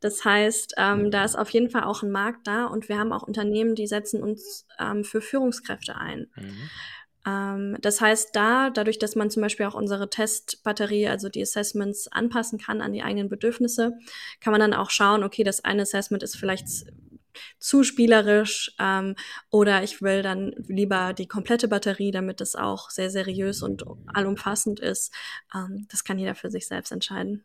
Das 0.00 0.24
heißt, 0.24 0.74
ähm, 0.78 1.10
da 1.10 1.24
ist 1.24 1.36
auf 1.36 1.50
jeden 1.50 1.70
Fall 1.70 1.84
auch 1.84 2.02
ein 2.02 2.10
Markt 2.10 2.46
da 2.46 2.66
und 2.66 2.88
wir 2.88 2.98
haben 2.98 3.12
auch 3.12 3.22
Unternehmen, 3.22 3.74
die 3.74 3.86
setzen 3.86 4.22
uns 4.22 4.66
ähm, 4.78 5.04
für 5.04 5.20
Führungskräfte 5.20 5.96
ein. 5.96 6.30
Mhm. 6.36 6.70
Ähm, 7.26 7.76
das 7.80 8.00
heißt, 8.00 8.30
da, 8.34 8.70
dadurch, 8.70 8.98
dass 8.98 9.14
man 9.14 9.30
zum 9.30 9.42
Beispiel 9.42 9.66
auch 9.66 9.74
unsere 9.74 10.08
Testbatterie, 10.08 11.08
also 11.08 11.28
die 11.28 11.42
Assessments 11.42 12.08
anpassen 12.08 12.58
kann 12.58 12.80
an 12.80 12.92
die 12.92 13.02
eigenen 13.02 13.28
Bedürfnisse, 13.28 13.92
kann 14.40 14.52
man 14.52 14.60
dann 14.60 14.74
auch 14.74 14.90
schauen, 14.90 15.22
okay, 15.22 15.44
das 15.44 15.64
eine 15.64 15.82
Assessment 15.82 16.22
ist 16.22 16.36
vielleicht 16.36 16.66
zu 17.58 17.84
spielerisch 17.84 18.74
ähm, 18.78 19.14
oder 19.50 19.82
ich 19.82 20.02
will 20.02 20.22
dann 20.22 20.52
lieber 20.68 21.12
die 21.12 21.28
komplette 21.28 21.68
Batterie, 21.68 22.10
damit 22.10 22.40
es 22.40 22.56
auch 22.56 22.90
sehr 22.90 23.10
seriös 23.10 23.62
und 23.62 23.84
allumfassend 24.06 24.80
ist. 24.80 25.12
Ähm, 25.54 25.86
das 25.90 26.04
kann 26.04 26.18
jeder 26.18 26.34
für 26.34 26.50
sich 26.50 26.66
selbst 26.66 26.92
entscheiden. 26.92 27.44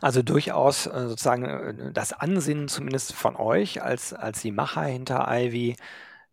Also 0.00 0.22
durchaus 0.22 0.86
äh, 0.86 1.08
sozusagen 1.08 1.44
äh, 1.44 1.92
das 1.92 2.12
Ansinnen 2.12 2.68
zumindest 2.68 3.12
von 3.12 3.36
euch 3.36 3.82
als, 3.82 4.12
als 4.12 4.42
die 4.42 4.52
Macher 4.52 4.82
hinter 4.82 5.26
Ivy, 5.28 5.76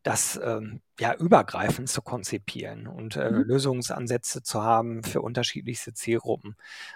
das 0.04 0.40
ähm, 0.44 0.82
ja 1.00 1.14
übergreifend 1.16 1.90
zu 1.90 2.02
konzipieren 2.02 2.88
und 2.88 3.16
äh, 3.18 3.30
mhm. 3.30 3.44
Lösungsansätze 3.44 4.42
zu 4.42 4.64
haben 4.64 5.04
für 5.04 5.22
unterschiedlichste 5.22 5.94
Zielgruppen. 5.94 6.56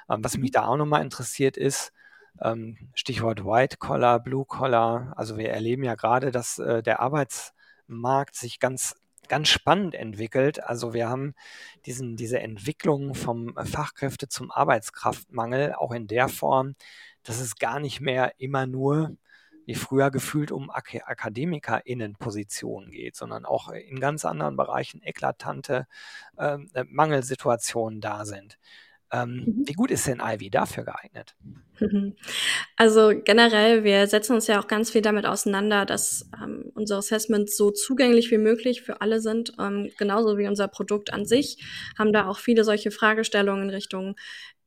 Ähm, 0.09 0.23
was 0.23 0.37
mich 0.37 0.51
mhm. 0.51 0.53
da 0.53 0.67
auch 0.67 0.77
nochmal 0.77 1.03
interessiert 1.03 1.57
ist, 1.57 1.91
Stichwort 2.93 3.45
White 3.45 3.77
Collar, 3.77 4.19
Blue 4.19 4.45
Collar. 4.45 5.13
Also 5.15 5.37
wir 5.37 5.49
erleben 5.49 5.83
ja 5.83 5.95
gerade, 5.95 6.31
dass 6.31 6.59
äh, 6.59 6.83
der 6.83 6.99
Arbeitsmarkt 6.99 8.35
sich 8.35 8.59
ganz 8.59 8.95
ganz 9.27 9.49
spannend 9.49 9.95
entwickelt. 9.95 10.63
Also 10.63 10.93
wir 10.93 11.09
haben 11.09 11.33
diesen, 11.85 12.15
diese 12.15 12.39
Entwicklung 12.39 13.15
vom 13.15 13.55
Fachkräfte 13.55 14.27
zum 14.27 14.51
Arbeitskraftmangel 14.51 15.73
auch 15.73 15.91
in 15.91 16.07
der 16.07 16.29
Form, 16.29 16.75
dass 17.23 17.39
es 17.39 17.55
gar 17.55 17.79
nicht 17.79 18.01
mehr 18.01 18.33
immer 18.37 18.67
nur 18.67 19.17
wie 19.65 19.75
früher 19.75 20.11
gefühlt 20.11 20.51
um 20.51 20.69
Ak 20.69 20.95
AkademikerInnen-Positionen 21.05 22.91
geht, 22.91 23.15
sondern 23.15 23.45
auch 23.45 23.69
in 23.69 23.99
ganz 23.99 24.23
anderen 24.23 24.55
Bereichen 24.55 25.01
eklatante 25.01 25.87
ähm, 26.37 26.69
äh, 26.73 26.83
Mangelsituationen 26.87 27.99
da 27.99 28.25
sind. 28.25 28.59
Ähm, 29.11 29.43
mhm. 29.45 29.63
Wie 29.67 29.73
gut 29.73 29.91
ist 29.91 30.07
denn 30.07 30.21
Ivy 30.23 30.49
dafür 30.49 30.83
geeignet? 30.83 31.35
Also 32.77 33.11
generell, 33.23 33.83
wir 33.83 34.07
setzen 34.07 34.33
uns 34.33 34.47
ja 34.47 34.59
auch 34.59 34.67
ganz 34.67 34.91
viel 34.91 35.01
damit 35.01 35.25
auseinander, 35.25 35.85
dass 35.85 36.29
ähm, 36.41 36.71
unsere 36.73 36.99
Assessments 36.99 37.57
so 37.57 37.71
zugänglich 37.71 38.31
wie 38.31 38.37
möglich 38.37 38.81
für 38.81 39.01
alle 39.01 39.19
sind, 39.19 39.53
ähm, 39.59 39.91
genauso 39.97 40.37
wie 40.37 40.47
unser 40.47 40.67
Produkt 40.67 41.13
an 41.13 41.25
sich, 41.25 41.57
haben 41.97 42.13
da 42.13 42.27
auch 42.27 42.39
viele 42.39 42.63
solche 42.63 42.91
Fragestellungen 42.91 43.65
in 43.65 43.69
Richtung 43.69 44.15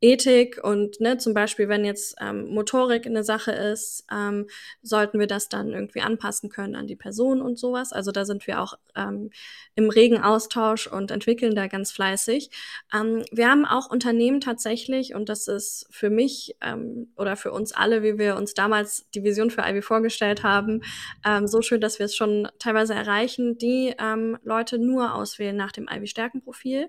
Ethik 0.01 0.63
und 0.63 1.01
ne, 1.01 1.19
zum 1.19 1.35
Beispiel, 1.35 1.69
wenn 1.69 1.85
jetzt 1.85 2.15
ähm, 2.21 2.47
Motorik 2.55 3.05
eine 3.07 3.25
Sache 3.25 3.51
ist, 3.51 4.05
ähm, 4.13 4.47
sollten 4.81 5.19
wir 5.19 5.27
das 5.27 5.49
dann 5.49 5.73
irgendwie 5.73 6.03
anpassen 6.03 6.51
können 6.51 6.77
an 6.77 6.87
die 6.87 6.95
Person 6.95 7.43
und 7.43 7.59
sowas. 7.59 7.93
Also 7.93 8.13
da 8.13 8.25
sind 8.25 8.47
wir 8.47 8.61
auch 8.61 8.75
ähm, 8.95 9.31
im 9.75 9.91
regen 9.91 10.19
Austausch 10.19 10.87
und 10.87 11.11
entwickeln 11.11 11.57
da 11.57 11.67
ganz 11.67 11.91
fleißig. 11.91 12.51
Ähm, 12.95 13.25
wir 13.33 13.51
haben 13.51 13.65
auch 13.65 13.91
Unternehmen 14.29 14.41
tatsächlich, 14.41 15.15
und 15.15 15.29
das 15.29 15.49
ist 15.49 15.87
für 15.91 16.11
mich 16.11 16.57
ähm, 16.61 17.09
oder 17.17 17.37
für 17.37 17.53
uns 17.53 17.73
alle, 17.73 18.03
wie 18.03 18.19
wir 18.19 18.37
uns 18.37 18.55
damals 18.55 19.07
die 19.15 19.25
Vision 19.25 19.51
für 19.51 19.63
Ivy 19.63 19.83
vorgestellt 19.83 20.43
haben, 20.43 20.83
ähm, 21.25 21.47
so 21.47 21.63
schön, 21.63 21.81
dass 21.81 21.99
wir 21.99 22.07
es 22.07 22.15
schon 22.15 22.49
teilweise 22.59 22.95
erreichen, 22.95 23.59
die 23.59 23.95
ähm, 23.99 24.39
Leute 24.43 24.79
nur 24.79 25.15
auswählen 25.15 25.57
nach 25.57 25.73
dem 25.73 25.89
Ivy-Stärkenprofil 25.89 26.89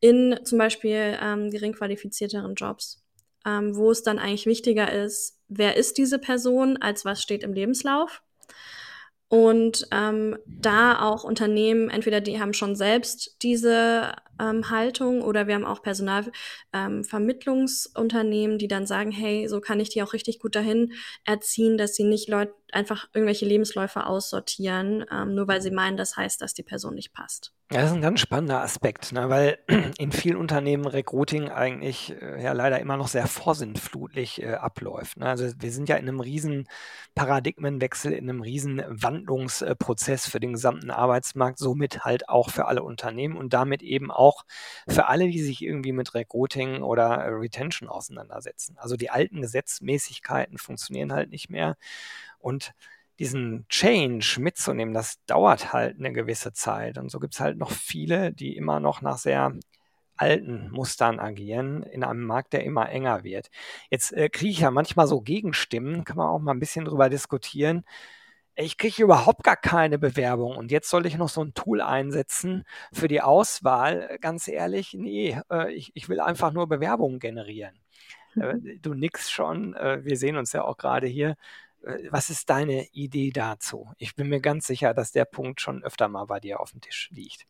in 0.00 0.38
zum 0.44 0.58
Beispiel 0.58 1.16
ähm, 1.22 1.50
gering 1.50 1.72
qualifizierteren 1.72 2.54
Jobs, 2.54 3.02
ähm, 3.46 3.76
wo 3.76 3.90
es 3.90 4.02
dann 4.02 4.18
eigentlich 4.18 4.46
wichtiger 4.46 4.92
ist, 4.92 5.38
wer 5.48 5.76
ist 5.76 5.98
diese 5.98 6.18
Person, 6.18 6.76
als 6.76 7.04
was 7.04 7.22
steht 7.22 7.42
im 7.42 7.52
Lebenslauf. 7.52 8.22
Und 9.28 9.88
ähm, 9.90 10.38
da 10.46 11.00
auch 11.00 11.24
Unternehmen, 11.24 11.90
entweder 11.90 12.20
die 12.20 12.38
haben 12.38 12.52
schon 12.52 12.76
selbst 12.76 13.36
diese 13.42 14.12
ähm, 14.40 14.70
Haltung 14.70 15.22
oder 15.22 15.46
wir 15.46 15.54
haben 15.54 15.64
auch 15.64 15.82
Personalvermittlungsunternehmen, 15.82 18.54
ähm, 18.54 18.58
die 18.58 18.68
dann 18.68 18.86
sagen, 18.86 19.10
hey, 19.10 19.48
so 19.48 19.60
kann 19.60 19.80
ich 19.80 19.90
die 19.90 20.02
auch 20.02 20.12
richtig 20.12 20.38
gut 20.38 20.54
dahin 20.54 20.92
erziehen, 21.24 21.78
dass 21.78 21.94
sie 21.94 22.04
nicht 22.04 22.28
Leute 22.28 22.54
einfach 22.72 23.08
irgendwelche 23.14 23.46
Lebensläufe 23.46 24.06
aussortieren, 24.06 25.04
ähm, 25.10 25.34
nur 25.34 25.48
weil 25.48 25.62
sie 25.62 25.70
meinen, 25.70 25.96
das 25.96 26.16
heißt, 26.16 26.42
dass 26.42 26.54
die 26.54 26.62
Person 26.62 26.94
nicht 26.94 27.12
passt. 27.12 27.52
Ja, 27.72 27.80
das 27.80 27.90
ist 27.90 27.96
ein 27.96 28.02
ganz 28.02 28.20
spannender 28.20 28.62
Aspekt, 28.62 29.12
ne, 29.12 29.28
weil 29.28 29.58
in 29.98 30.12
vielen 30.12 30.36
Unternehmen 30.36 30.86
Recruiting 30.86 31.48
eigentlich 31.48 32.14
äh, 32.20 32.40
ja 32.40 32.52
leider 32.52 32.78
immer 32.78 32.96
noch 32.96 33.08
sehr 33.08 33.26
vorsinnflutlich 33.26 34.40
äh, 34.40 34.54
abläuft. 34.54 35.16
Ne? 35.16 35.26
Also 35.26 35.50
wir 35.58 35.72
sind 35.72 35.88
ja 35.88 35.96
in 35.96 36.08
einem 36.08 36.20
riesen 36.20 36.68
Paradigmenwechsel, 37.16 38.12
in 38.12 38.30
einem 38.30 38.40
riesen 38.40 38.82
Wandlungsprozess 38.86 40.28
für 40.28 40.38
den 40.38 40.52
gesamten 40.52 40.90
Arbeitsmarkt, 40.90 41.58
somit 41.58 42.04
halt 42.04 42.28
auch 42.28 42.50
für 42.50 42.66
alle 42.66 42.84
Unternehmen 42.84 43.36
und 43.36 43.52
damit 43.52 43.82
eben 43.82 44.12
auch 44.12 44.25
für 44.88 45.06
alle, 45.06 45.28
die 45.28 45.42
sich 45.42 45.62
irgendwie 45.62 45.92
mit 45.92 46.14
Recruiting 46.14 46.82
oder 46.82 47.16
äh, 47.16 47.28
Retention 47.28 47.88
auseinandersetzen. 47.88 48.76
Also 48.78 48.96
die 48.96 49.10
alten 49.10 49.42
Gesetzmäßigkeiten 49.42 50.58
funktionieren 50.58 51.12
halt 51.12 51.30
nicht 51.30 51.50
mehr 51.50 51.76
und 52.38 52.72
diesen 53.18 53.66
Change 53.68 54.38
mitzunehmen, 54.40 54.92
das 54.94 55.24
dauert 55.26 55.72
halt 55.72 55.98
eine 55.98 56.12
gewisse 56.12 56.52
Zeit. 56.52 56.98
Und 56.98 57.10
so 57.10 57.18
gibt 57.18 57.34
es 57.34 57.40
halt 57.40 57.56
noch 57.56 57.70
viele, 57.70 58.32
die 58.32 58.56
immer 58.56 58.80
noch 58.80 59.00
nach 59.00 59.18
sehr 59.18 59.54
alten 60.16 60.70
Mustern 60.70 61.20
agieren 61.20 61.82
in 61.82 62.04
einem 62.04 62.24
Markt, 62.24 62.52
der 62.52 62.64
immer 62.64 62.88
enger 62.88 63.24
wird. 63.24 63.50
Jetzt 63.90 64.12
äh, 64.12 64.28
kriege 64.28 64.50
ich 64.50 64.60
ja 64.60 64.70
manchmal 64.70 65.06
so 65.06 65.20
Gegenstimmen, 65.20 66.04
kann 66.04 66.16
man 66.16 66.28
auch 66.28 66.38
mal 66.38 66.52
ein 66.52 66.60
bisschen 66.60 66.84
drüber 66.84 67.08
diskutieren. 67.08 67.84
Ich 68.58 68.78
kriege 68.78 69.02
überhaupt 69.02 69.44
gar 69.44 69.56
keine 69.56 69.98
Bewerbung 69.98 70.56
und 70.56 70.70
jetzt 70.70 70.88
soll 70.88 71.04
ich 71.04 71.18
noch 71.18 71.28
so 71.28 71.42
ein 71.42 71.52
Tool 71.52 71.82
einsetzen 71.82 72.64
für 72.90 73.06
die 73.06 73.20
Auswahl. 73.20 74.16
Ganz 74.22 74.48
ehrlich, 74.48 74.94
nee, 74.94 75.38
äh, 75.50 75.72
ich, 75.72 75.92
ich 75.94 76.08
will 76.08 76.20
einfach 76.20 76.52
nur 76.52 76.66
Bewerbungen 76.66 77.18
generieren. 77.18 77.78
Äh, 78.34 78.54
mhm. 78.54 78.80
du 78.80 78.94
nix 78.94 79.30
schon, 79.30 79.74
äh, 79.74 80.02
wir 80.04 80.16
sehen 80.16 80.36
uns 80.36 80.52
ja 80.52 80.64
auch 80.64 80.78
gerade 80.78 81.06
hier. 81.06 81.36
Was 82.10 82.30
ist 82.30 82.50
deine 82.50 82.88
Idee 82.92 83.30
dazu? 83.30 83.92
Ich 83.98 84.16
bin 84.16 84.28
mir 84.28 84.40
ganz 84.40 84.66
sicher, 84.66 84.92
dass 84.92 85.12
der 85.12 85.24
Punkt 85.24 85.60
schon 85.60 85.84
öfter 85.84 86.08
mal 86.08 86.24
bei 86.24 86.40
dir 86.40 86.58
auf 86.58 86.72
dem 86.72 86.80
Tisch 86.80 87.10
liegt. 87.12 87.46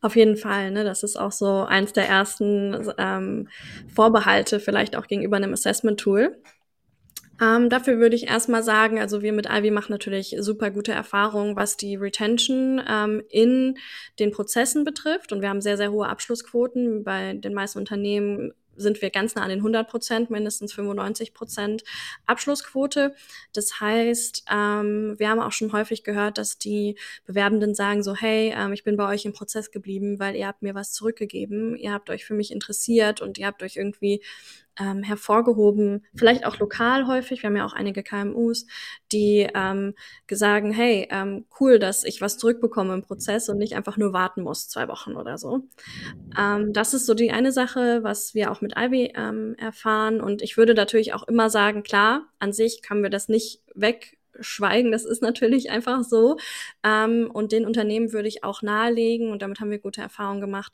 Auf 0.00 0.16
jeden 0.16 0.36
Fall, 0.36 0.72
ne? 0.72 0.82
Das 0.82 1.04
ist 1.04 1.16
auch 1.16 1.30
so 1.30 1.64
eins 1.64 1.92
der 1.92 2.08
ersten 2.08 2.90
ähm, 2.98 3.48
Vorbehalte, 3.94 4.58
vielleicht 4.58 4.96
auch 4.96 5.06
gegenüber 5.06 5.36
einem 5.36 5.52
Assessment-Tool. 5.52 6.42
Ähm, 7.40 7.70
dafür 7.70 7.98
würde 7.98 8.16
ich 8.16 8.28
erstmal 8.28 8.62
sagen, 8.62 8.98
also 8.98 9.22
wir 9.22 9.32
mit 9.32 9.46
Ivy 9.46 9.70
machen 9.70 9.92
natürlich 9.92 10.36
super 10.40 10.70
gute 10.70 10.92
Erfahrungen, 10.92 11.56
was 11.56 11.76
die 11.76 11.96
Retention 11.96 12.82
ähm, 12.86 13.22
in 13.30 13.78
den 14.18 14.30
Prozessen 14.30 14.84
betrifft. 14.84 15.32
Und 15.32 15.40
wir 15.40 15.48
haben 15.48 15.62
sehr, 15.62 15.76
sehr 15.76 15.90
hohe 15.90 16.08
Abschlussquoten. 16.08 17.02
Bei 17.02 17.34
den 17.34 17.54
meisten 17.54 17.78
Unternehmen 17.78 18.52
sind 18.76 19.02
wir 19.02 19.10
ganz 19.10 19.34
nah 19.34 19.42
an 19.42 19.50
den 19.50 19.58
100 19.58 19.88
Prozent, 19.88 20.30
mindestens 20.30 20.72
95 20.72 21.34
Prozent 21.34 21.84
Abschlussquote. 22.26 23.14
Das 23.52 23.80
heißt, 23.80 24.44
ähm, 24.50 25.14
wir 25.18 25.28
haben 25.28 25.40
auch 25.40 25.52
schon 25.52 25.72
häufig 25.72 26.02
gehört, 26.02 26.38
dass 26.38 26.58
die 26.58 26.96
Bewerbenden 27.26 27.74
sagen 27.74 28.02
so, 28.02 28.14
hey, 28.14 28.52
ähm, 28.56 28.72
ich 28.72 28.84
bin 28.84 28.96
bei 28.96 29.08
euch 29.08 29.24
im 29.24 29.32
Prozess 29.32 29.70
geblieben, 29.70 30.18
weil 30.18 30.34
ihr 30.36 30.46
habt 30.46 30.62
mir 30.62 30.74
was 30.74 30.92
zurückgegeben, 30.92 31.76
ihr 31.76 31.92
habt 31.92 32.10
euch 32.10 32.24
für 32.24 32.34
mich 32.34 32.50
interessiert 32.52 33.20
und 33.20 33.38
ihr 33.38 33.46
habt 33.46 33.62
euch 33.62 33.76
irgendwie 33.76 34.22
ähm, 34.80 35.02
hervorgehoben, 35.02 36.06
vielleicht 36.14 36.46
auch 36.46 36.58
lokal 36.58 37.06
häufig. 37.06 37.42
Wir 37.42 37.48
haben 37.48 37.56
ja 37.56 37.66
auch 37.66 37.74
einige 37.74 38.02
KMUs, 38.02 38.66
die 39.12 39.48
ähm, 39.54 39.94
sagen, 40.30 40.72
hey, 40.72 41.06
ähm, 41.10 41.44
cool, 41.60 41.78
dass 41.78 42.04
ich 42.04 42.20
was 42.20 42.38
zurückbekomme 42.38 42.94
im 42.94 43.02
Prozess 43.02 43.48
und 43.48 43.58
nicht 43.58 43.74
einfach 43.74 43.96
nur 43.96 44.12
warten 44.12 44.42
muss, 44.42 44.68
zwei 44.68 44.88
Wochen 44.88 45.16
oder 45.16 45.38
so. 45.38 45.68
Ähm, 46.38 46.72
das 46.72 46.94
ist 46.94 47.06
so 47.06 47.14
die 47.14 47.30
eine 47.30 47.52
Sache, 47.52 48.02
was 48.02 48.34
wir 48.34 48.50
auch 48.50 48.60
mit 48.60 48.74
Ivy 48.76 49.12
ähm, 49.14 49.54
erfahren. 49.58 50.20
Und 50.20 50.42
ich 50.42 50.56
würde 50.56 50.74
natürlich 50.74 51.12
auch 51.12 51.28
immer 51.28 51.50
sagen, 51.50 51.82
klar, 51.82 52.28
an 52.38 52.52
sich 52.52 52.82
können 52.82 53.02
wir 53.02 53.10
das 53.10 53.28
nicht 53.28 53.62
weg 53.74 54.16
schweigen. 54.38 54.92
Das 54.92 55.04
ist 55.04 55.22
natürlich 55.22 55.70
einfach 55.70 56.02
so. 56.02 56.36
Ähm, 56.84 57.30
und 57.32 57.52
den 57.52 57.66
Unternehmen 57.66 58.12
würde 58.12 58.28
ich 58.28 58.44
auch 58.44 58.62
nahelegen, 58.62 59.30
und 59.30 59.42
damit 59.42 59.60
haben 59.60 59.70
wir 59.70 59.78
gute 59.78 60.00
Erfahrungen 60.00 60.40
gemacht, 60.40 60.72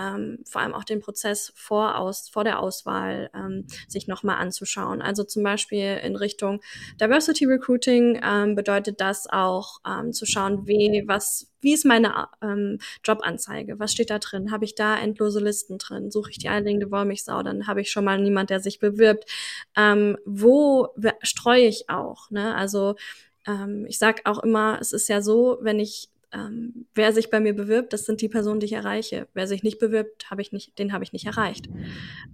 ähm, 0.00 0.38
vor 0.44 0.62
allem 0.62 0.74
auch 0.74 0.84
den 0.84 1.00
Prozess 1.00 1.52
vor, 1.54 1.98
aus, 1.98 2.28
vor 2.28 2.44
der 2.44 2.60
Auswahl 2.60 3.30
ähm, 3.34 3.66
sich 3.88 4.08
nochmal 4.08 4.36
anzuschauen. 4.36 5.02
Also 5.02 5.24
zum 5.24 5.42
Beispiel 5.42 6.00
in 6.02 6.16
Richtung 6.16 6.60
Diversity 7.00 7.44
Recruiting 7.44 8.20
ähm, 8.22 8.54
bedeutet 8.54 9.00
das 9.00 9.26
auch 9.28 9.80
ähm, 9.86 10.12
zu 10.12 10.26
schauen, 10.26 10.66
wie, 10.66 11.04
was, 11.06 11.50
wie 11.60 11.74
ist 11.74 11.84
meine 11.84 12.28
ähm, 12.42 12.78
Jobanzeige? 13.04 13.78
Was 13.78 13.92
steht 13.92 14.10
da 14.10 14.18
drin? 14.18 14.50
Habe 14.50 14.64
ich 14.64 14.74
da 14.74 14.98
endlose 14.98 15.40
Listen 15.40 15.78
drin? 15.78 16.10
Suche 16.10 16.30
ich 16.30 16.38
die 16.38 16.48
eierlegende 16.48 16.90
Wollmilchsau? 16.90 17.42
Dann 17.42 17.66
habe 17.66 17.80
ich 17.80 17.90
schon 17.90 18.04
mal 18.04 18.18
niemand, 18.18 18.50
der 18.50 18.60
sich 18.60 18.78
bewirbt. 18.78 19.30
Ähm, 19.76 20.16
wo 20.24 20.88
streue 21.22 21.66
ich 21.66 21.90
auch? 21.90 22.30
Ne? 22.30 22.54
Also 22.54 22.94
ähm, 23.46 23.86
ich 23.88 23.98
sage 23.98 24.22
auch 24.24 24.38
immer, 24.38 24.78
es 24.80 24.92
ist 24.92 25.08
ja 25.08 25.20
so, 25.20 25.58
wenn 25.60 25.78
ich 25.78 26.08
ähm, 26.32 26.86
wer 26.94 27.12
sich 27.12 27.30
bei 27.30 27.40
mir 27.40 27.54
bewirbt, 27.54 27.92
das 27.92 28.04
sind 28.04 28.20
die 28.20 28.28
Personen, 28.28 28.60
die 28.60 28.66
ich 28.66 28.72
erreiche. 28.72 29.26
Wer 29.34 29.46
sich 29.46 29.62
nicht 29.62 29.78
bewirbt, 29.78 30.30
habe 30.30 30.42
ich 30.42 30.52
nicht, 30.52 30.78
den 30.78 30.92
habe 30.92 31.02
ich 31.02 31.12
nicht 31.12 31.26
erreicht. 31.26 31.68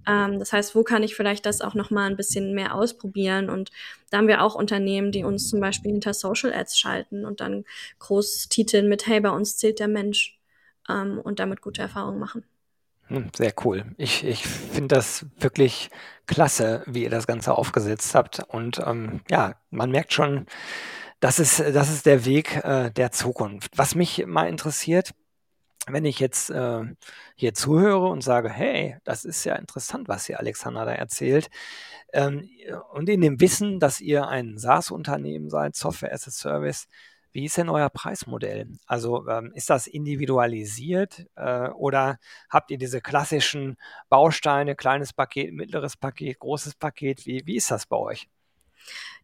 Ähm, 0.07 0.39
das 0.39 0.53
heißt, 0.53 0.75
wo 0.75 0.83
kann 0.83 1.03
ich 1.03 1.15
vielleicht 1.15 1.47
das 1.47 1.63
auch 1.63 1.75
noch 1.75 1.91
mal 1.91 2.09
ein 2.09 2.17
bisschen 2.17 2.55
mehr 2.55 2.75
ausprobieren? 2.75 3.49
Und 3.49 3.71
da 4.11 4.19
haben 4.19 4.29
wir 4.29 4.43
auch 4.43 4.55
Unternehmen, 4.55 5.13
die 5.13 5.25
uns 5.25 5.49
zum 5.49 5.61
Beispiel 5.61 5.93
hinter 5.93 6.13
Social 6.13 6.53
Ads 6.53 6.79
schalten 6.79 7.25
und 7.25 7.41
dann 7.41 7.65
groß 7.99 8.49
titeln 8.49 8.89
mit 8.89 9.07
Hey, 9.07 9.21
bei 9.21 9.31
uns 9.31 9.57
zählt 9.57 9.81
der 9.81 9.89
Mensch 9.89 10.39
ähm, 10.89 11.19
und 11.19 11.39
damit 11.39 11.63
gute 11.63 11.83
Erfahrungen 11.83 12.19
machen. 12.19 12.45
Hm, 13.09 13.31
sehr 13.35 13.55
cool. 13.65 13.87
Ich, 13.97 14.25
ich 14.25 14.47
finde 14.47 14.95
das 14.97 15.27
wirklich 15.39 15.91
klasse, 16.27 16.83
wie 16.87 17.05
ihr 17.05 17.11
das 17.11 17.27
Ganze 17.27 17.55
aufgesetzt 17.55 18.15
habt. 18.15 18.43
Und 18.49 18.81
ähm, 18.85 19.21
ja, 19.31 19.55
man 19.71 19.91
merkt 19.91 20.13
schon, 20.13 20.47
das 21.21 21.39
ist, 21.39 21.61
das 21.61 21.91
ist 21.91 22.07
der 22.07 22.25
Weg 22.25 22.57
äh, 22.65 22.91
der 22.91 23.13
Zukunft. 23.13 23.77
Was 23.77 23.95
mich 23.95 24.25
mal 24.27 24.49
interessiert, 24.49 25.13
wenn 25.89 26.05
ich 26.05 26.19
jetzt 26.19 26.51
äh, 26.51 26.83
hier 27.37 27.55
zuhöre 27.55 28.09
und 28.09 28.23
sage, 28.23 28.51
hey, 28.51 28.97
das 29.05 29.25
ist 29.25 29.45
ja 29.45 29.55
interessant, 29.57 30.09
was 30.09 30.27
hier 30.27 30.41
Alexander 30.41 30.85
da 30.85 30.93
erzählt, 30.93 31.49
ähm, 32.13 32.49
und 32.93 33.09
in 33.09 33.21
dem 33.21 33.41
Wissen, 33.41 33.81
dass 33.81 34.01
ihr 34.01 34.27
ein 34.29 34.59
SaaS-Unternehmen 34.59 35.51
seid, 35.51 35.77
Software 35.77 36.13
as 36.13 36.27
a 36.27 36.31
Service, 36.31 36.87
wie 37.33 37.45
ist 37.45 37.59
denn 37.59 37.69
euer 37.69 37.91
Preismodell? 37.91 38.69
Also 38.87 39.29
ähm, 39.29 39.53
ist 39.55 39.69
das 39.69 39.87
individualisiert 39.87 41.27
äh, 41.37 41.69
oder 41.69 42.19
habt 42.49 42.71
ihr 42.71 42.79
diese 42.79 43.03
klassischen 43.03 43.77
Bausteine, 44.09 44.75
kleines 44.75 45.13
Paket, 45.13 45.53
mittleres 45.53 45.97
Paket, 45.99 46.39
großes 46.39 46.77
Paket? 46.77 47.27
Wie, 47.27 47.43
wie 47.47 47.57
ist 47.57 47.71
das 47.71 47.87
bei 47.87 47.97
euch? 47.97 48.29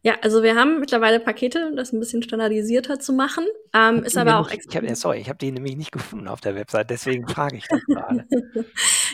Ja, 0.05 0.17
also 0.21 0.43
wir 0.43 0.55
haben 0.55 0.81
mittlerweile 0.81 1.21
Pakete, 1.21 1.71
das 1.77 1.93
ein 1.93 1.99
bisschen 1.99 2.21
standardisierter 2.23 2.99
zu 2.99 3.13
machen. 3.13 3.45
Ähm, 3.73 4.03
ist 4.03 4.17
aber 4.17 4.37
auch 4.37 4.51
nicht, 4.51 4.65
ich 4.69 4.75
hab, 4.75 4.95
Sorry, 4.97 5.19
ich 5.19 5.29
habe 5.29 5.39
die 5.39 5.49
nämlich 5.49 5.77
nicht 5.77 5.93
gefunden 5.93 6.27
auf 6.27 6.41
der 6.41 6.55
Website, 6.55 6.89
deswegen 6.89 7.25
frage 7.25 7.55
ich 7.55 7.65
das 7.69 7.79
gerade. 7.85 8.27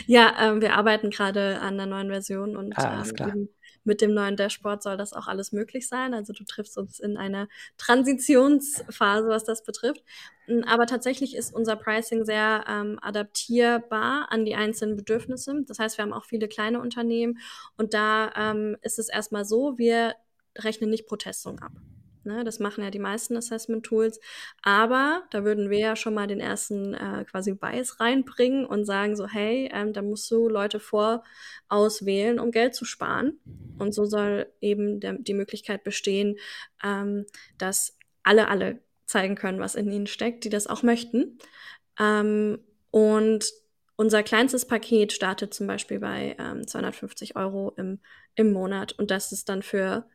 ja, 0.06 0.34
ähm, 0.40 0.60
wir 0.60 0.74
arbeiten 0.74 1.10
gerade 1.10 1.60
an 1.60 1.76
der 1.76 1.86
neuen 1.86 2.08
Version 2.08 2.56
und 2.56 2.76
ah, 2.76 3.04
ähm, 3.20 3.48
mit 3.84 4.00
dem 4.00 4.12
neuen 4.14 4.36
Dashboard 4.36 4.82
soll 4.82 4.96
das 4.96 5.12
auch 5.12 5.28
alles 5.28 5.52
möglich 5.52 5.86
sein. 5.86 6.12
Also 6.12 6.32
du 6.32 6.42
triffst 6.44 6.76
uns 6.76 6.98
in 6.98 7.16
einer 7.16 7.46
Transitionsphase, 7.78 9.28
was 9.28 9.44
das 9.44 9.62
betrifft. 9.62 10.02
Hm, 10.46 10.64
aber 10.64 10.86
tatsächlich 10.86 11.36
ist 11.36 11.54
unser 11.54 11.76
Pricing 11.76 12.24
sehr 12.24 12.64
ähm, 12.68 12.98
adaptierbar 13.00 14.26
an 14.30 14.44
die 14.44 14.56
einzelnen 14.56 14.96
Bedürfnisse. 14.96 15.62
Das 15.68 15.78
heißt, 15.78 15.98
wir 15.98 16.02
haben 16.02 16.12
auch 16.12 16.24
viele 16.24 16.48
kleine 16.48 16.80
Unternehmen 16.80 17.38
und 17.76 17.94
da 17.94 18.32
ähm, 18.36 18.76
ist 18.82 18.98
es 18.98 19.08
erstmal 19.08 19.44
so, 19.44 19.78
wir 19.78 20.16
rechnen 20.64 20.90
nicht 20.90 21.06
pro 21.06 21.16
Testung 21.16 21.58
ab. 21.60 21.72
Ne, 22.22 22.44
das 22.44 22.58
machen 22.58 22.84
ja 22.84 22.90
die 22.90 22.98
meisten 22.98 23.34
Assessment-Tools. 23.34 24.20
Aber 24.62 25.22
da 25.30 25.42
würden 25.42 25.70
wir 25.70 25.78
ja 25.78 25.96
schon 25.96 26.12
mal 26.12 26.26
den 26.26 26.40
ersten 26.40 26.92
äh, 26.92 27.24
quasi 27.24 27.54
Bias 27.54 27.98
reinbringen 27.98 28.66
und 28.66 28.84
sagen 28.84 29.16
so, 29.16 29.26
hey, 29.26 29.70
ähm, 29.72 29.94
da 29.94 30.02
musst 30.02 30.30
du 30.30 30.48
Leute 30.48 30.80
vorauswählen, 30.80 32.38
um 32.38 32.50
Geld 32.50 32.74
zu 32.74 32.84
sparen. 32.84 33.40
Und 33.78 33.94
so 33.94 34.04
soll 34.04 34.46
eben 34.60 35.00
der, 35.00 35.14
die 35.14 35.32
Möglichkeit 35.32 35.82
bestehen, 35.82 36.36
ähm, 36.84 37.24
dass 37.56 37.96
alle, 38.22 38.48
alle 38.48 38.80
zeigen 39.06 39.34
können, 39.34 39.58
was 39.58 39.74
in 39.74 39.90
ihnen 39.90 40.06
steckt, 40.06 40.44
die 40.44 40.50
das 40.50 40.66
auch 40.66 40.82
möchten. 40.82 41.38
Ähm, 41.98 42.58
und 42.90 43.50
unser 43.96 44.22
kleinstes 44.22 44.66
Paket 44.66 45.12
startet 45.12 45.54
zum 45.54 45.66
Beispiel 45.66 46.00
bei 46.00 46.36
ähm, 46.38 46.66
250 46.66 47.36
Euro 47.36 47.72
im, 47.76 47.98
im 48.34 48.52
Monat. 48.52 48.92
Und 48.92 49.10
das 49.10 49.32
ist 49.32 49.48
dann 49.48 49.62
für 49.62 50.06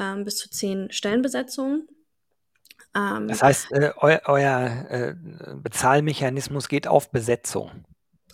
ähm, 0.00 0.24
bis 0.24 0.38
zu 0.38 0.50
zehn 0.50 0.90
Stellenbesetzungen. 0.90 1.86
Ähm, 2.96 3.28
das 3.28 3.42
heißt, 3.42 3.72
äh, 3.72 3.92
eu 4.00 4.18
euer 4.24 4.86
äh, 4.88 5.14
Bezahlmechanismus 5.56 6.68
geht 6.68 6.88
auf 6.88 7.10
Besetzung. 7.10 7.84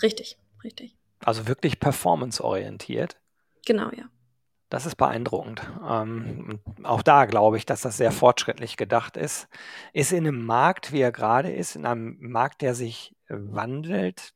Richtig, 0.02 0.38
richtig. 0.64 0.96
Also 1.24 1.48
wirklich 1.48 1.81
performanceorientiert? 1.81 3.16
Genau, 3.66 3.90
ja. 3.90 4.05
Das 4.68 4.85
ist 4.85 4.96
beeindruckend. 4.96 5.62
Ähm, 5.88 6.61
auch 6.83 7.02
da 7.02 7.26
glaube 7.26 7.57
ich, 7.57 7.66
dass 7.66 7.83
das 7.83 7.96
sehr 7.96 8.11
fortschrittlich 8.12 8.76
gedacht 8.76 9.16
ist. 9.16 9.48
Ist 9.92 10.12
in 10.12 10.26
einem 10.26 10.44
Markt, 10.44 10.92
wie 10.92 11.00
er 11.00 11.12
gerade 11.12 11.52
ist, 11.52 11.76
in 11.76 11.87
einem 11.87 12.16
Markt, 12.20 12.62
der 12.62 12.74
sich 12.74 13.14
wandelt, 13.29 14.33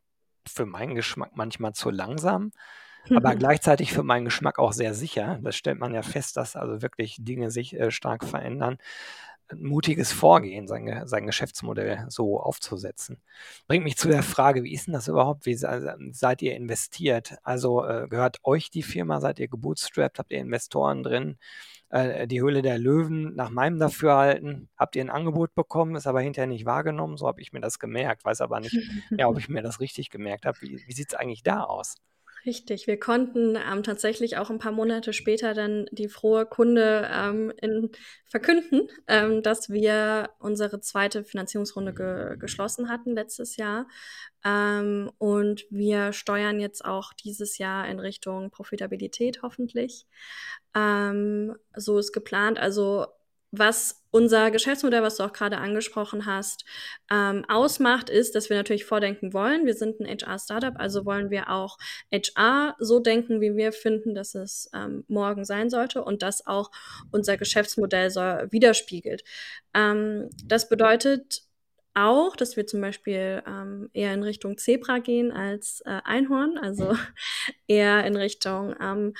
für 0.46 0.66
meinen 0.66 0.94
Geschmack 0.94 1.32
manchmal 1.34 1.72
zu 1.72 1.90
langsam, 1.90 2.52
aber 3.08 3.34
gleichzeitig 3.36 3.92
für 3.92 4.02
meinen 4.02 4.24
Geschmack 4.24 4.58
auch 4.58 4.72
sehr 4.72 4.94
sicher. 4.94 5.38
Das 5.42 5.56
stellt 5.56 5.78
man 5.78 5.94
ja 5.94 6.02
fest, 6.02 6.36
dass 6.36 6.56
also 6.56 6.82
wirklich 6.82 7.16
Dinge 7.20 7.50
sich 7.50 7.78
äh, 7.78 7.90
stark 7.90 8.24
verändern 8.24 8.78
mutiges 9.54 10.12
Vorgehen, 10.12 10.66
sein, 10.66 11.02
sein 11.06 11.26
Geschäftsmodell 11.26 12.06
so 12.08 12.40
aufzusetzen. 12.40 13.20
Bringt 13.66 13.84
mich 13.84 13.96
zu 13.96 14.08
der 14.08 14.22
Frage, 14.22 14.62
wie 14.64 14.72
ist 14.72 14.86
denn 14.86 14.94
das 14.94 15.08
überhaupt? 15.08 15.46
Wie 15.46 15.54
seid 15.54 16.42
ihr 16.42 16.54
investiert? 16.54 17.36
Also 17.42 17.84
äh, 17.84 18.06
gehört 18.08 18.38
euch 18.44 18.70
die 18.70 18.82
Firma? 18.82 19.20
Seid 19.20 19.38
ihr 19.38 19.48
gebootstrapped? 19.48 20.18
Habt 20.18 20.32
ihr 20.32 20.38
Investoren 20.38 21.02
drin? 21.02 21.38
Äh, 21.90 22.26
die 22.26 22.40
Höhle 22.40 22.62
der 22.62 22.78
Löwen, 22.78 23.34
nach 23.34 23.50
meinem 23.50 23.78
Dafürhalten, 23.78 24.68
habt 24.76 24.96
ihr 24.96 25.04
ein 25.04 25.10
Angebot 25.10 25.54
bekommen, 25.54 25.96
ist 25.96 26.06
aber 26.06 26.20
hinterher 26.20 26.46
nicht 26.46 26.66
wahrgenommen. 26.66 27.16
So 27.16 27.26
habe 27.26 27.40
ich 27.40 27.52
mir 27.52 27.60
das 27.60 27.78
gemerkt. 27.78 28.24
Weiß 28.24 28.40
aber 28.40 28.60
nicht, 28.60 28.76
ja, 29.10 29.28
ob 29.28 29.38
ich 29.38 29.48
mir 29.48 29.62
das 29.62 29.80
richtig 29.80 30.10
gemerkt 30.10 30.46
habe. 30.46 30.60
Wie, 30.60 30.82
wie 30.86 30.92
sieht 30.92 31.12
es 31.12 31.14
eigentlich 31.14 31.42
da 31.42 31.64
aus? 31.64 31.96
Richtig, 32.46 32.86
wir 32.86 32.98
konnten 32.98 33.54
ähm, 33.56 33.82
tatsächlich 33.82 34.38
auch 34.38 34.48
ein 34.48 34.58
paar 34.58 34.72
Monate 34.72 35.12
später 35.12 35.52
dann 35.52 35.86
die 35.92 36.08
frohe 36.08 36.46
Kunde 36.46 37.06
ähm, 37.12 37.52
in, 37.60 37.90
verkünden, 38.24 38.88
ähm, 39.08 39.42
dass 39.42 39.68
wir 39.68 40.30
unsere 40.38 40.80
zweite 40.80 41.22
Finanzierungsrunde 41.22 41.92
ge 41.92 42.36
geschlossen 42.38 42.88
hatten 42.88 43.14
letztes 43.14 43.56
Jahr. 43.56 43.88
Ähm, 44.42 45.10
und 45.18 45.66
wir 45.68 46.14
steuern 46.14 46.60
jetzt 46.60 46.82
auch 46.82 47.12
dieses 47.12 47.58
Jahr 47.58 47.86
in 47.86 48.00
Richtung 48.00 48.50
Profitabilität 48.50 49.42
hoffentlich. 49.42 50.06
Ähm, 50.74 51.54
so 51.76 51.98
ist 51.98 52.12
geplant. 52.12 52.58
Also 52.58 53.06
was 53.52 54.04
unser 54.12 54.50
Geschäftsmodell, 54.50 55.02
was 55.02 55.16
du 55.16 55.24
auch 55.24 55.32
gerade 55.32 55.58
angesprochen 55.58 56.26
hast, 56.26 56.64
ähm, 57.10 57.44
ausmacht, 57.48 58.10
ist, 58.10 58.34
dass 58.34 58.48
wir 58.48 58.56
natürlich 58.56 58.84
vordenken 58.84 59.32
wollen. 59.32 59.66
Wir 59.66 59.74
sind 59.74 60.00
ein 60.00 60.06
HR-Startup, 60.06 60.74
also 60.78 61.04
wollen 61.04 61.30
wir 61.30 61.50
auch 61.50 61.78
HR 62.12 62.76
so 62.78 63.00
denken, 63.00 63.40
wie 63.40 63.56
wir 63.56 63.72
finden, 63.72 64.14
dass 64.14 64.34
es 64.34 64.70
ähm, 64.74 65.04
morgen 65.08 65.44
sein 65.44 65.70
sollte 65.70 66.04
und 66.04 66.22
das 66.22 66.46
auch 66.46 66.70
unser 67.10 67.36
Geschäftsmodell 67.36 68.10
so 68.10 68.20
widerspiegelt. 68.20 69.24
Ähm, 69.74 70.30
das 70.44 70.68
bedeutet 70.68 71.42
auch, 71.94 72.36
dass 72.36 72.56
wir 72.56 72.66
zum 72.66 72.80
Beispiel 72.80 73.42
ähm, 73.46 73.90
eher 73.92 74.14
in 74.14 74.22
Richtung 74.22 74.58
Zebra 74.58 74.98
gehen 74.98 75.32
als 75.32 75.82
äh, 75.84 76.00
Einhorn, 76.04 76.56
also 76.58 76.96
eher 77.66 78.04
in 78.04 78.16
Richtung 78.16 78.74
ähm, 78.80 79.14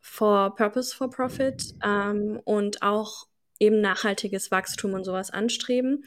for 0.00 0.54
Purpose, 0.54 0.94
for 0.94 1.10
Profit 1.10 1.74
ähm, 1.84 2.40
und 2.44 2.82
auch 2.82 3.26
eben 3.62 3.80
nachhaltiges 3.80 4.50
Wachstum 4.50 4.92
und 4.92 5.04
sowas 5.04 5.30
anstreben. 5.30 6.04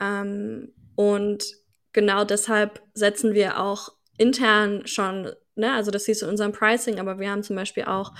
Ähm, 0.00 0.72
und 0.96 1.44
genau 1.92 2.24
deshalb 2.24 2.82
setzen 2.94 3.34
wir 3.34 3.60
auch 3.60 3.90
intern 4.16 4.86
schon, 4.86 5.32
ne, 5.54 5.72
also 5.72 5.90
das 5.90 6.06
siehst 6.06 6.22
du 6.22 6.26
in 6.26 6.32
unserem 6.32 6.52
Pricing, 6.52 6.98
aber 6.98 7.18
wir 7.18 7.30
haben 7.30 7.42
zum 7.42 7.56
Beispiel 7.56 7.84
auch 7.84 8.12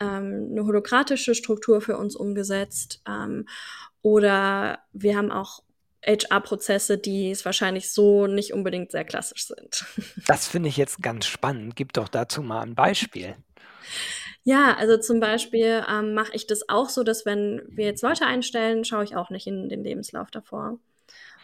ähm, 0.00 0.48
eine 0.50 0.64
holokratische 0.64 1.34
Struktur 1.34 1.80
für 1.82 1.98
uns 1.98 2.16
umgesetzt. 2.16 3.02
Ähm, 3.06 3.46
oder 4.02 4.78
wir 4.92 5.16
haben 5.16 5.30
auch 5.30 5.62
HR-Prozesse, 6.06 6.96
die 6.96 7.30
es 7.30 7.44
wahrscheinlich 7.44 7.92
so 7.92 8.26
nicht 8.26 8.54
unbedingt 8.54 8.90
sehr 8.90 9.04
klassisch 9.04 9.48
sind. 9.48 9.84
Das 10.26 10.48
finde 10.48 10.70
ich 10.70 10.78
jetzt 10.78 11.02
ganz 11.02 11.26
spannend. 11.26 11.76
Gib 11.76 11.92
doch 11.92 12.08
dazu 12.08 12.42
mal 12.42 12.62
ein 12.62 12.74
Beispiel. 12.74 13.36
Ja, 14.44 14.74
also 14.76 14.96
zum 14.96 15.20
Beispiel 15.20 15.84
ähm, 15.88 16.14
mache 16.14 16.32
ich 16.34 16.46
das 16.46 16.68
auch 16.68 16.88
so, 16.88 17.02
dass 17.02 17.26
wenn 17.26 17.62
wir 17.68 17.84
jetzt 17.84 18.02
Leute 18.02 18.26
einstellen, 18.26 18.84
schaue 18.84 19.04
ich 19.04 19.16
auch 19.16 19.30
nicht 19.30 19.46
in 19.46 19.68
den 19.68 19.84
Lebenslauf 19.84 20.30
davor 20.30 20.78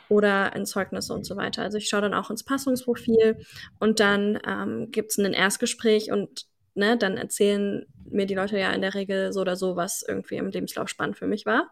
oder 0.09 0.55
in 0.57 0.67
Zeugnisse 0.67 1.13
und 1.13 1.25
so 1.27 1.37
weiter. 1.37 1.63
Also 1.63 1.79
ich 1.79 1.89
schaue 1.89 2.03
dann 2.03 2.15
auch 2.15 2.31
ins 2.31 2.45
Passungsprofil 2.45 3.39
und 3.81 4.01
dann 4.01 4.39
ähm, 4.47 4.91
gibt 4.91 5.11
es 5.11 5.19
ein 5.19 5.33
Erstgespräch 5.33 6.11
und 6.11 6.47
ne, 6.75 6.97
dann 6.97 7.17
erzählen 7.17 7.87
mir 8.09 8.27
die 8.27 8.35
Leute 8.35 8.59
ja 8.59 8.71
in 8.73 8.83
der 8.83 8.95
Regel 8.95 9.33
so 9.33 9.41
oder 9.41 9.57
so, 9.57 9.77
was 9.77 10.03
irgendwie 10.07 10.37
im 10.37 10.51
Lebenslauf 10.51 10.89
spannend 10.89 11.19
für 11.19 11.27
mich 11.27 11.45
war 11.45 11.71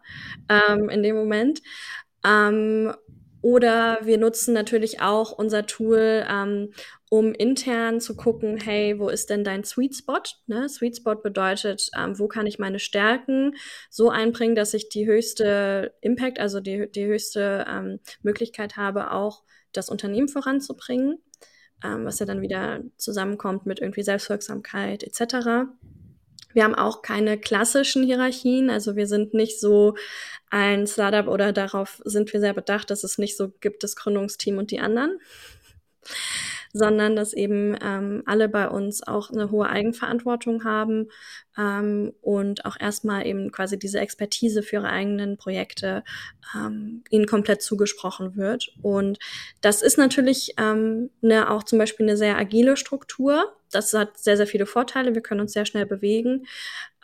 ähm, 0.49 0.89
in 0.89 1.01
dem 1.01 1.15
Moment. 1.15 1.61
Ähm, 2.25 2.93
oder 3.41 3.99
wir 4.01 4.17
nutzen 4.17 4.53
natürlich 4.53 5.01
auch 5.01 5.31
unser 5.31 5.67
Tool, 5.67 6.25
ähm, 6.27 6.71
um 7.17 7.33
intern 7.33 8.01
zu 8.01 8.13
gucken, 8.17 8.57
hey, 8.57 8.99
wo 8.99 9.07
ist 9.07 9.29
denn 9.29 9.45
dein 9.45 9.63
Sweet 9.63 9.95
Spot? 9.95 10.21
Ne? 10.47 10.67
Sweet 10.67 10.97
Spot 10.97 11.15
bedeutet, 11.15 11.89
ähm, 11.97 12.19
wo 12.19 12.27
kann 12.27 12.45
ich 12.45 12.59
meine 12.59 12.77
Stärken 12.77 13.55
so 13.89 14.09
einbringen, 14.09 14.53
dass 14.53 14.73
ich 14.73 14.89
die 14.89 15.07
höchste 15.07 15.93
Impact, 16.01 16.39
also 16.39 16.59
die, 16.59 16.91
die 16.91 17.05
höchste 17.05 17.65
ähm, 17.69 17.99
Möglichkeit 18.21 18.75
habe, 18.75 19.11
auch 19.11 19.43
das 19.71 19.89
Unternehmen 19.89 20.27
voranzubringen, 20.27 21.19
ähm, 21.85 22.03
was 22.03 22.19
ja 22.19 22.25
dann 22.25 22.41
wieder 22.41 22.81
zusammenkommt 22.97 23.65
mit 23.65 23.79
irgendwie 23.79 24.03
Selbstwirksamkeit 24.03 25.01
etc. 25.03 25.69
Wir 26.53 26.65
haben 26.65 26.75
auch 26.75 27.01
keine 27.01 27.37
klassischen 27.37 28.03
Hierarchien, 28.03 28.69
also 28.69 28.97
wir 28.97 29.07
sind 29.07 29.33
nicht 29.33 29.61
so 29.61 29.95
ein 30.49 30.85
Startup 30.85 31.29
oder 31.29 31.53
darauf 31.53 32.01
sind 32.03 32.33
wir 32.33 32.41
sehr 32.41 32.53
bedacht, 32.53 32.91
dass 32.91 33.05
es 33.05 33.17
nicht 33.17 33.37
so 33.37 33.53
gibt, 33.61 33.83
das 33.83 33.95
Gründungsteam 33.95 34.57
und 34.57 34.71
die 34.71 34.81
anderen, 34.81 35.17
sondern 36.77 37.15
dass 37.15 37.31
eben 37.31 37.77
ähm, 37.81 38.21
alle 38.25 38.49
bei 38.49 38.67
uns 38.67 39.01
auch 39.01 39.31
eine 39.31 39.49
hohe 39.49 39.69
Eigenverantwortung 39.69 40.65
haben 40.65 41.07
ähm, 41.57 42.11
und 42.21 42.65
auch 42.65 42.75
erstmal 42.77 43.25
eben 43.25 43.49
quasi 43.53 43.79
diese 43.79 44.01
Expertise 44.01 44.61
für 44.61 44.75
ihre 44.77 44.89
eigenen 44.89 45.37
Projekte 45.37 46.03
ähm, 46.53 47.05
ihnen 47.09 47.27
komplett 47.27 47.61
zugesprochen 47.61 48.35
wird. 48.35 48.73
Und 48.81 49.19
das 49.61 49.81
ist 49.81 49.97
natürlich 49.97 50.55
ähm, 50.57 51.11
eine, 51.23 51.49
auch 51.49 51.63
zum 51.63 51.79
Beispiel 51.79 52.05
eine 52.05 52.17
sehr 52.17 52.37
agile 52.37 52.75
Struktur. 52.75 53.55
Das 53.71 53.93
hat 53.93 54.17
sehr, 54.17 54.35
sehr 54.35 54.47
viele 54.47 54.65
Vorteile. 54.65 55.15
Wir 55.15 55.21
können 55.21 55.39
uns 55.39 55.53
sehr 55.53 55.65
schnell 55.65 55.85
bewegen. 55.85 56.45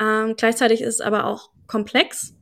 Ähm, 0.02 0.36
gleichzeitig 0.36 0.82
ist 0.82 0.96
es 0.96 1.02
aber 1.02 1.28
auch 1.28 1.50
komplex 1.66 2.36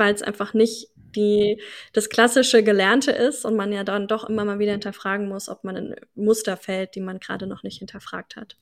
weil 0.00 0.14
es 0.14 0.22
einfach 0.22 0.54
nicht 0.54 0.88
die, 1.16 1.60
das 1.92 2.08
klassische 2.08 2.62
Gelernte 2.62 3.10
ist 3.10 3.44
und 3.44 3.56
man 3.56 3.72
ja 3.72 3.84
dann 3.84 4.08
doch 4.08 4.24
immer 4.24 4.44
mal 4.44 4.58
wieder 4.58 4.72
hinterfragen 4.72 5.28
muss, 5.28 5.48
ob 5.48 5.64
man 5.64 5.76
in 5.76 5.96
Muster 6.14 6.56
fällt, 6.56 6.94
die 6.94 7.00
man 7.00 7.18
gerade 7.18 7.46
noch 7.46 7.62
nicht 7.62 7.78
hinterfragt 7.78 8.36
hat. 8.36 8.56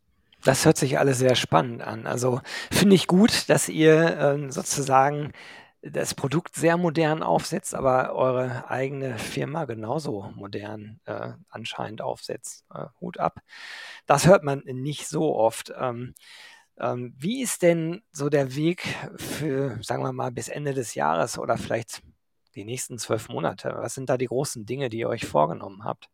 Das 0.44 0.64
hört 0.64 0.76
sich 0.76 0.98
alles 0.98 1.18
sehr 1.18 1.34
spannend 1.34 1.82
an. 1.82 2.06
Also 2.06 2.40
finde 2.70 2.94
ich 2.94 3.06
gut, 3.06 3.48
dass 3.48 3.68
ihr 3.68 4.18
äh, 4.18 4.50
sozusagen 4.50 5.32
das 5.82 6.14
Produkt 6.14 6.56
sehr 6.56 6.76
modern 6.76 7.22
aufsetzt, 7.22 7.74
aber 7.74 8.14
eure 8.14 8.68
eigene 8.68 9.18
Firma 9.18 9.64
genauso 9.64 10.30
modern 10.34 11.00
äh, 11.04 11.32
anscheinend 11.48 12.02
aufsetzt. 12.02 12.64
Äh, 12.74 12.87
Hut 13.00 13.18
ab. 13.18 13.40
Das 14.06 14.26
hört 14.26 14.42
man 14.42 14.62
nicht 14.64 15.08
so 15.08 15.37
oft. 15.37 15.72
Ähm, 15.78 16.14
ähm, 16.80 17.14
wie 17.16 17.42
ist 17.42 17.62
denn 17.62 18.02
so 18.12 18.28
der 18.28 18.54
Weg 18.54 18.84
für, 19.16 19.78
sagen 19.82 20.02
wir 20.02 20.12
mal, 20.12 20.32
bis 20.32 20.48
Ende 20.48 20.74
des 20.74 20.94
Jahres 20.94 21.38
oder 21.38 21.56
vielleicht 21.58 22.02
die 22.59 22.64
nächsten 22.64 22.99
zwölf 22.99 23.29
Monate? 23.29 23.73
Was 23.77 23.94
sind 23.94 24.11
da 24.11 24.18
die 24.18 24.27
großen 24.27 24.66
Dinge, 24.66 24.88
die 24.88 24.99
ihr 24.99 25.09
euch 25.09 25.27
vorgenommen 25.27 25.85
habt? 25.85 26.09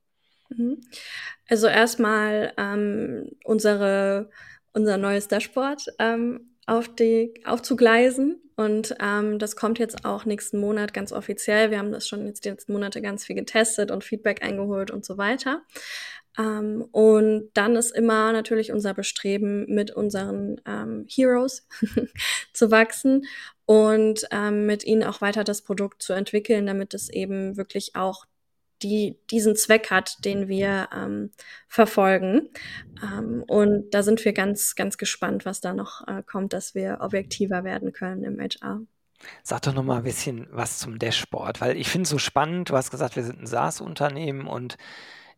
Mhm. 0.51 0.81
Also 1.49 1.67
erstmal 1.67 2.53
ähm, 2.59 3.31
unsere, 3.45 4.31
unser 4.73 4.99
neues 4.99 5.29
Dashboard 5.29 5.87
ähm, 5.99 6.57
auf 6.67 6.95
die, 6.95 7.35
aufzugleisen. 7.45 8.41
Und 8.57 8.95
ähm, 9.01 9.39
das 9.39 9.57
kommt 9.57 9.79
jetzt 9.79 10.05
auch 10.05 10.27
nächsten 10.27 10.61
Monat 10.61 10.95
ganz 10.95 11.13
offiziell. 11.13 11.71
Wir 11.71 11.79
haben 11.79 11.91
das 11.91 12.07
schon 12.07 12.27
jetzt 12.27 12.45
die 12.45 12.51
letzten 12.51 12.73
Monate 12.73 13.03
ganz 13.03 13.25
viel 13.25 13.35
getestet 13.35 13.91
und 13.91 14.05
Feedback 14.05 14.45
eingeholt 14.45 14.91
und 14.91 15.05
so 15.05 15.19
weiter. 15.19 15.63
Ähm, 16.39 16.87
und 16.93 17.51
dann 17.55 17.77
ist 17.77 17.91
immer 17.91 18.33
natürlich 18.33 18.73
unser 18.73 18.95
Bestreben, 18.95 19.67
mit 19.73 19.91
unseren 19.91 20.61
ähm, 20.67 21.07
Heroes 21.09 21.67
zu 22.53 22.71
wachsen 22.71 23.27
und 23.67 24.27
ähm, 24.31 24.67
mit 24.67 24.85
ihnen 24.85 25.05
auch 25.05 25.21
weiter 25.21 25.45
das 25.45 25.63
Produkt 25.63 26.03
zu 26.03 26.13
entwickeln, 26.13 26.67
damit 26.67 26.95
es 26.95 27.09
eben 27.09 27.57
wirklich 27.57 27.97
auch 27.97 28.27
die 28.83 29.19
diesen 29.31 29.57
Zweck 29.57 29.91
hat, 29.91 30.25
den 30.25 30.49
wir 30.49 30.89
ähm, 30.95 31.31
verfolgen. 31.69 32.51
Ähm, 33.03 33.45
und 33.47 33.91
da 33.91 34.03
sind 34.03 34.25
wir 34.25 34.33
ganz, 34.33 34.75
ganz 34.75 34.99
gespannt, 34.99 35.47
was 35.47 35.61
da 35.61 35.73
noch 35.73 36.07
äh, 36.07 36.23
kommt, 36.23 36.53
dass 36.53 36.75
wir 36.75 36.99
objektiver 37.01 37.65
werden 37.65 37.93
können 37.93 38.25
im 38.25 38.39
HR. 38.39 38.83
Sag 39.43 39.63
doch 39.63 39.73
noch 39.73 39.85
mal 39.85 39.99
ein 39.99 40.03
bisschen 40.05 40.49
was 40.51 40.79
zum 40.79 40.99
Dashboard, 40.99 41.61
weil 41.61 41.77
ich 41.77 41.89
finde 41.89 42.03
es 42.03 42.11
so 42.11 42.19
spannend. 42.19 42.71
Du 42.71 42.77
hast 42.77 42.91
gesagt, 42.91 43.17
wir 43.17 43.25
sind 43.25 43.41
ein 43.41 43.47
SaaS-Unternehmen 43.47 44.47
und 44.47 44.77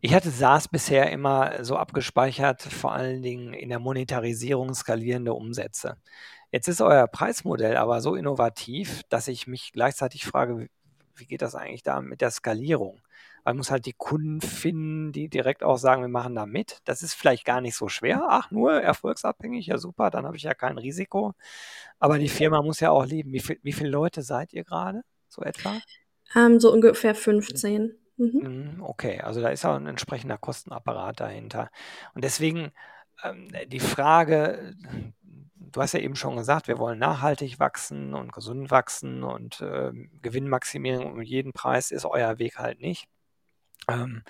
ich 0.01 0.15
hatte 0.15 0.31
SaaS 0.31 0.69
bisher 0.69 1.11
immer 1.11 1.65
so 1.65 1.77
abgespeichert, 1.77 2.63
vor 2.63 2.93
allen 2.93 3.23
Dingen 3.23 3.53
in 3.53 3.69
der 3.69 3.79
Monetarisierung 3.79 4.75
skalierende 4.75 5.33
Umsätze. 5.35 5.97
Jetzt 6.53 6.69
ist 6.69 6.81
euer 6.81 7.07
Preismodell 7.07 7.77
aber 7.77 8.01
so 8.01 8.15
innovativ, 8.15 9.03
dass 9.09 9.29
ich 9.29 9.47
mich 9.47 9.73
gleichzeitig 9.73 10.25
frage, 10.25 10.69
wie 11.15 11.27
geht 11.27 11.43
das 11.43 11.55
eigentlich 11.55 11.83
da 11.83 12.01
mit 12.01 12.21
der 12.21 12.31
Skalierung? 12.31 13.01
Man 13.45 13.57
muss 13.57 13.71
halt 13.71 13.87
die 13.87 13.93
Kunden 13.93 14.41
finden, 14.41 15.13
die 15.13 15.29
direkt 15.29 15.63
auch 15.63 15.77
sagen, 15.79 16.03
wir 16.03 16.09
machen 16.09 16.35
da 16.35 16.47
mit. 16.47 16.81
Das 16.85 17.03
ist 17.03 17.15
vielleicht 17.15 17.45
gar 17.45 17.61
nicht 17.61 17.77
so 17.77 17.89
schwer. 17.89 18.25
Ach, 18.29 18.51
nur 18.51 18.73
erfolgsabhängig, 18.73 19.67
ja 19.67 19.79
super, 19.79 20.11
dann 20.11 20.27
habe 20.27 20.37
ich 20.37 20.43
ja 20.43 20.53
kein 20.53 20.79
Risiko. 20.79 21.33
Aber 21.99 22.19
die 22.19 22.29
Firma 22.29 22.61
muss 22.63 22.81
ja 22.81 22.91
auch 22.91 23.07
leben. 23.07 23.33
Wie, 23.33 23.41
viel, 23.41 23.59
wie 23.63 23.73
viele 23.73 23.91
Leute 23.91 24.23
seid 24.23 24.53
ihr 24.53 24.65
gerade, 24.65 25.03
so 25.29 25.43
etwa? 25.43 25.81
Ähm, 26.35 26.59
so 26.59 26.73
ungefähr 26.73 27.15
15. 27.15 27.97
Mhm. 28.17 28.41
mhm. 28.43 28.83
Okay, 28.83 29.21
also 29.21 29.41
da 29.41 29.49
ist 29.49 29.65
auch 29.65 29.75
ein 29.75 29.87
entsprechender 29.87 30.39
Kostenapparat 30.39 31.21
dahinter. 31.21 31.71
Und 32.15 32.25
deswegen 32.25 32.73
ähm, 33.23 33.49
die 33.69 33.81
Frage, 33.81 34.75
du 35.77 35.83
hast 35.83 35.93
ja 35.93 36.01
eben 36.01 36.17
schon 36.17 36.37
gesagt, 36.37 36.69
wir 36.69 36.79
wollen 36.79 36.99
nachhaltig 36.99 37.59
wachsen 37.59 38.15
und 38.15 38.33
gesund 38.33 38.71
wachsen 38.71 39.23
und 39.23 39.61
äh, 39.61 39.93
Gewinnmaximierung 40.23 41.13
um 41.13 41.23
jeden 41.23 41.53
Preis 41.53 41.91
ist 41.91 42.05
euer 42.05 42.39
Weg 42.39 42.59
halt 42.59 42.81
nicht. 42.81 43.09
Ähm, 43.89 44.23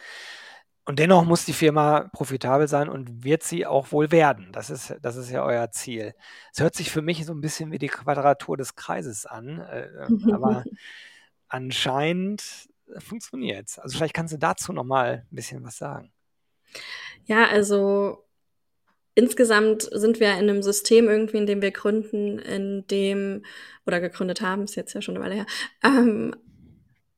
und 0.85 1.01
dennoch 1.01 1.25
muss 1.25 1.45
die 1.45 1.53
Firma 1.53 2.09
profitabel 2.13 2.69
sein 2.69 2.89
und 2.89 3.25
wird 3.25 3.43
sie 3.43 3.67
auch 3.67 3.91
wohl 3.91 4.13
werden. 4.13 4.53
Das 4.53 4.71
ist, 4.71 4.95
das 5.03 5.17
ist 5.17 5.31
ja 5.31 5.43
euer 5.45 5.71
Ziel. 5.73 6.15
Es 6.53 6.61
hört 6.61 6.77
sich 6.77 6.93
für 6.93 7.03
mich 7.03 7.27
so 7.27 7.33
ein 7.35 7.41
bisschen 7.41 7.73
wie 7.73 7.79
die 7.79 7.89
Quadratur 7.89 8.57
des 8.57 8.77
Kreises 8.77 9.27
an, 9.27 9.61
äh, 9.61 9.89
aber 10.33 10.65
anscheinend 11.49 12.69
funktioniert. 12.99 13.79
Also 13.79 13.97
vielleicht 13.97 14.15
kannst 14.15 14.35
du 14.35 14.39
dazu 14.39 14.73
noch 14.73 14.85
mal 14.85 15.27
ein 15.31 15.35
bisschen 15.35 15.65
was 15.65 15.79
sagen. 15.79 16.13
Ja, 17.25 17.47
also 17.49 18.25
insgesamt 19.15 19.83
sind 19.83 20.21
wir 20.21 20.33
in 20.33 20.51
einem 20.51 20.63
System 20.63 21.09
irgendwie, 21.09 21.39
in 21.39 21.47
dem 21.47 21.63
wir 21.63 21.73
gründen, 21.73 22.39
in 22.39 22.87
dem, 22.89 23.45
oder 23.87 24.01
gegründet 24.01 24.41
haben, 24.41 24.65
ist 24.65 24.77
jetzt 24.77 24.93
ja 24.95 25.03
schon 25.03 25.17
eine 25.17 25.25
Weile 25.25 25.35
her, 25.35 25.47
ähm, 25.83 26.37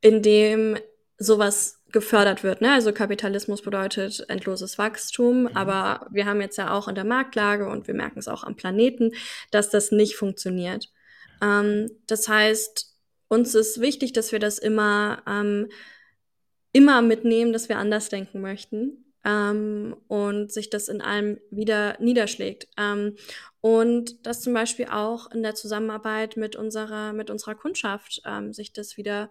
in 0.00 0.22
dem 0.22 0.78
sowas 1.18 1.80
gefördert 1.90 2.44
wird. 2.44 2.60
Ne? 2.60 2.72
Also 2.72 2.92
Kapitalismus 2.92 3.62
bedeutet 3.62 4.24
endloses 4.28 4.78
Wachstum, 4.78 5.42
mhm. 5.42 5.56
aber 5.56 6.06
wir 6.10 6.26
haben 6.26 6.40
jetzt 6.40 6.56
ja 6.56 6.72
auch 6.72 6.86
in 6.86 6.94
der 6.94 7.04
Marktlage 7.04 7.68
und 7.68 7.86
wir 7.86 7.94
merken 7.94 8.18
es 8.18 8.28
auch 8.28 8.44
am 8.44 8.56
Planeten, 8.56 9.12
dass 9.50 9.70
das 9.70 9.90
nicht 9.90 10.16
funktioniert. 10.16 10.92
Ähm, 11.42 11.90
das 12.06 12.28
heißt, 12.28 12.94
uns 13.28 13.54
ist 13.54 13.80
wichtig, 13.80 14.12
dass 14.12 14.32
wir 14.32 14.38
das 14.38 14.58
immer, 14.58 15.22
ähm, 15.26 15.68
immer 16.72 17.02
mitnehmen, 17.02 17.52
dass 17.52 17.68
wir 17.68 17.78
anders 17.78 18.08
denken 18.08 18.40
möchten 18.40 19.04
ähm, 19.24 19.96
und 20.08 20.52
sich 20.52 20.70
das 20.70 20.88
in 20.88 21.00
allem 21.00 21.38
wieder 21.50 21.96
niederschlägt. 22.00 22.68
Ähm, 22.76 23.16
und 23.60 24.26
dass 24.26 24.40
zum 24.40 24.54
Beispiel 24.54 24.86
auch 24.86 25.30
in 25.30 25.42
der 25.42 25.54
Zusammenarbeit 25.54 26.36
mit 26.36 26.56
unserer, 26.56 27.12
mit 27.12 27.30
unserer 27.30 27.54
Kundschaft 27.54 28.22
ähm, 28.24 28.52
sich 28.52 28.72
das 28.72 28.96
wieder 28.96 29.30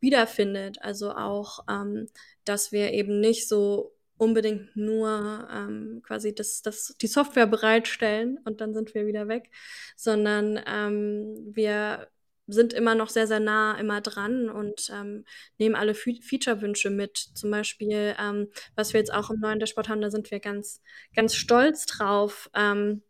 wiederfindet. 0.00 0.82
Also 0.82 1.12
auch, 1.12 1.64
ähm, 1.70 2.06
dass 2.44 2.72
wir 2.72 2.92
eben 2.92 3.20
nicht 3.20 3.48
so 3.48 3.94
unbedingt 4.16 4.76
nur 4.76 5.48
ähm, 5.52 6.02
quasi 6.04 6.34
das, 6.34 6.60
das, 6.62 6.96
die 7.00 7.06
Software 7.06 7.46
bereitstellen 7.46 8.38
und 8.44 8.60
dann 8.60 8.74
sind 8.74 8.94
wir 8.94 9.06
wieder 9.06 9.28
weg, 9.28 9.50
sondern 9.96 10.60
ähm, 10.66 11.36
wir 11.52 12.08
sind 12.48 12.72
immer 12.72 12.94
noch 12.94 13.10
sehr, 13.10 13.26
sehr 13.26 13.40
nah 13.40 13.78
immer 13.78 14.00
dran 14.00 14.48
und 14.48 14.90
ähm, 14.92 15.24
nehmen 15.58 15.74
alle 15.74 15.94
Fe 15.94 16.18
Feature-Wünsche 16.20 16.90
mit. 16.90 17.16
Zum 17.16 17.50
Beispiel, 17.50 18.16
ähm, 18.18 18.48
was 18.74 18.92
wir 18.92 19.00
jetzt 19.00 19.12
auch 19.12 19.30
im 19.30 19.38
neuen 19.38 19.60
Dashboard 19.60 19.88
haben, 19.88 20.00
da 20.00 20.10
sind 20.10 20.30
wir 20.30 20.40
ganz, 20.40 20.82
ganz 21.14 21.34
stolz 21.34 21.86
drauf. 21.86 22.50
Ähm, 22.54 23.02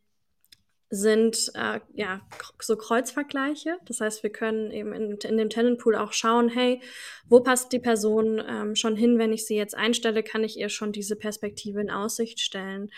sind 0.90 1.50
äh, 1.54 1.80
ja 1.94 2.22
so 2.60 2.76
Kreuzvergleiche. 2.76 3.76
Das 3.84 4.00
heißt, 4.00 4.22
wir 4.22 4.30
können 4.30 4.70
eben 4.70 4.92
in, 4.92 5.18
in 5.18 5.36
dem 5.36 5.50
Talentpool 5.50 5.94
auch 5.94 6.12
schauen, 6.12 6.48
hey, 6.48 6.80
wo 7.28 7.40
passt 7.40 7.72
die 7.72 7.78
Person 7.78 8.42
ähm, 8.46 8.74
schon 8.74 8.96
hin, 8.96 9.18
wenn 9.18 9.32
ich 9.32 9.46
sie 9.46 9.56
jetzt 9.56 9.76
einstelle, 9.76 10.22
kann 10.22 10.44
ich 10.44 10.58
ihr 10.58 10.70
schon 10.70 10.92
diese 10.92 11.16
Perspektive 11.16 11.80
in 11.80 11.90
Aussicht 11.90 12.40
stellen. 12.40 12.90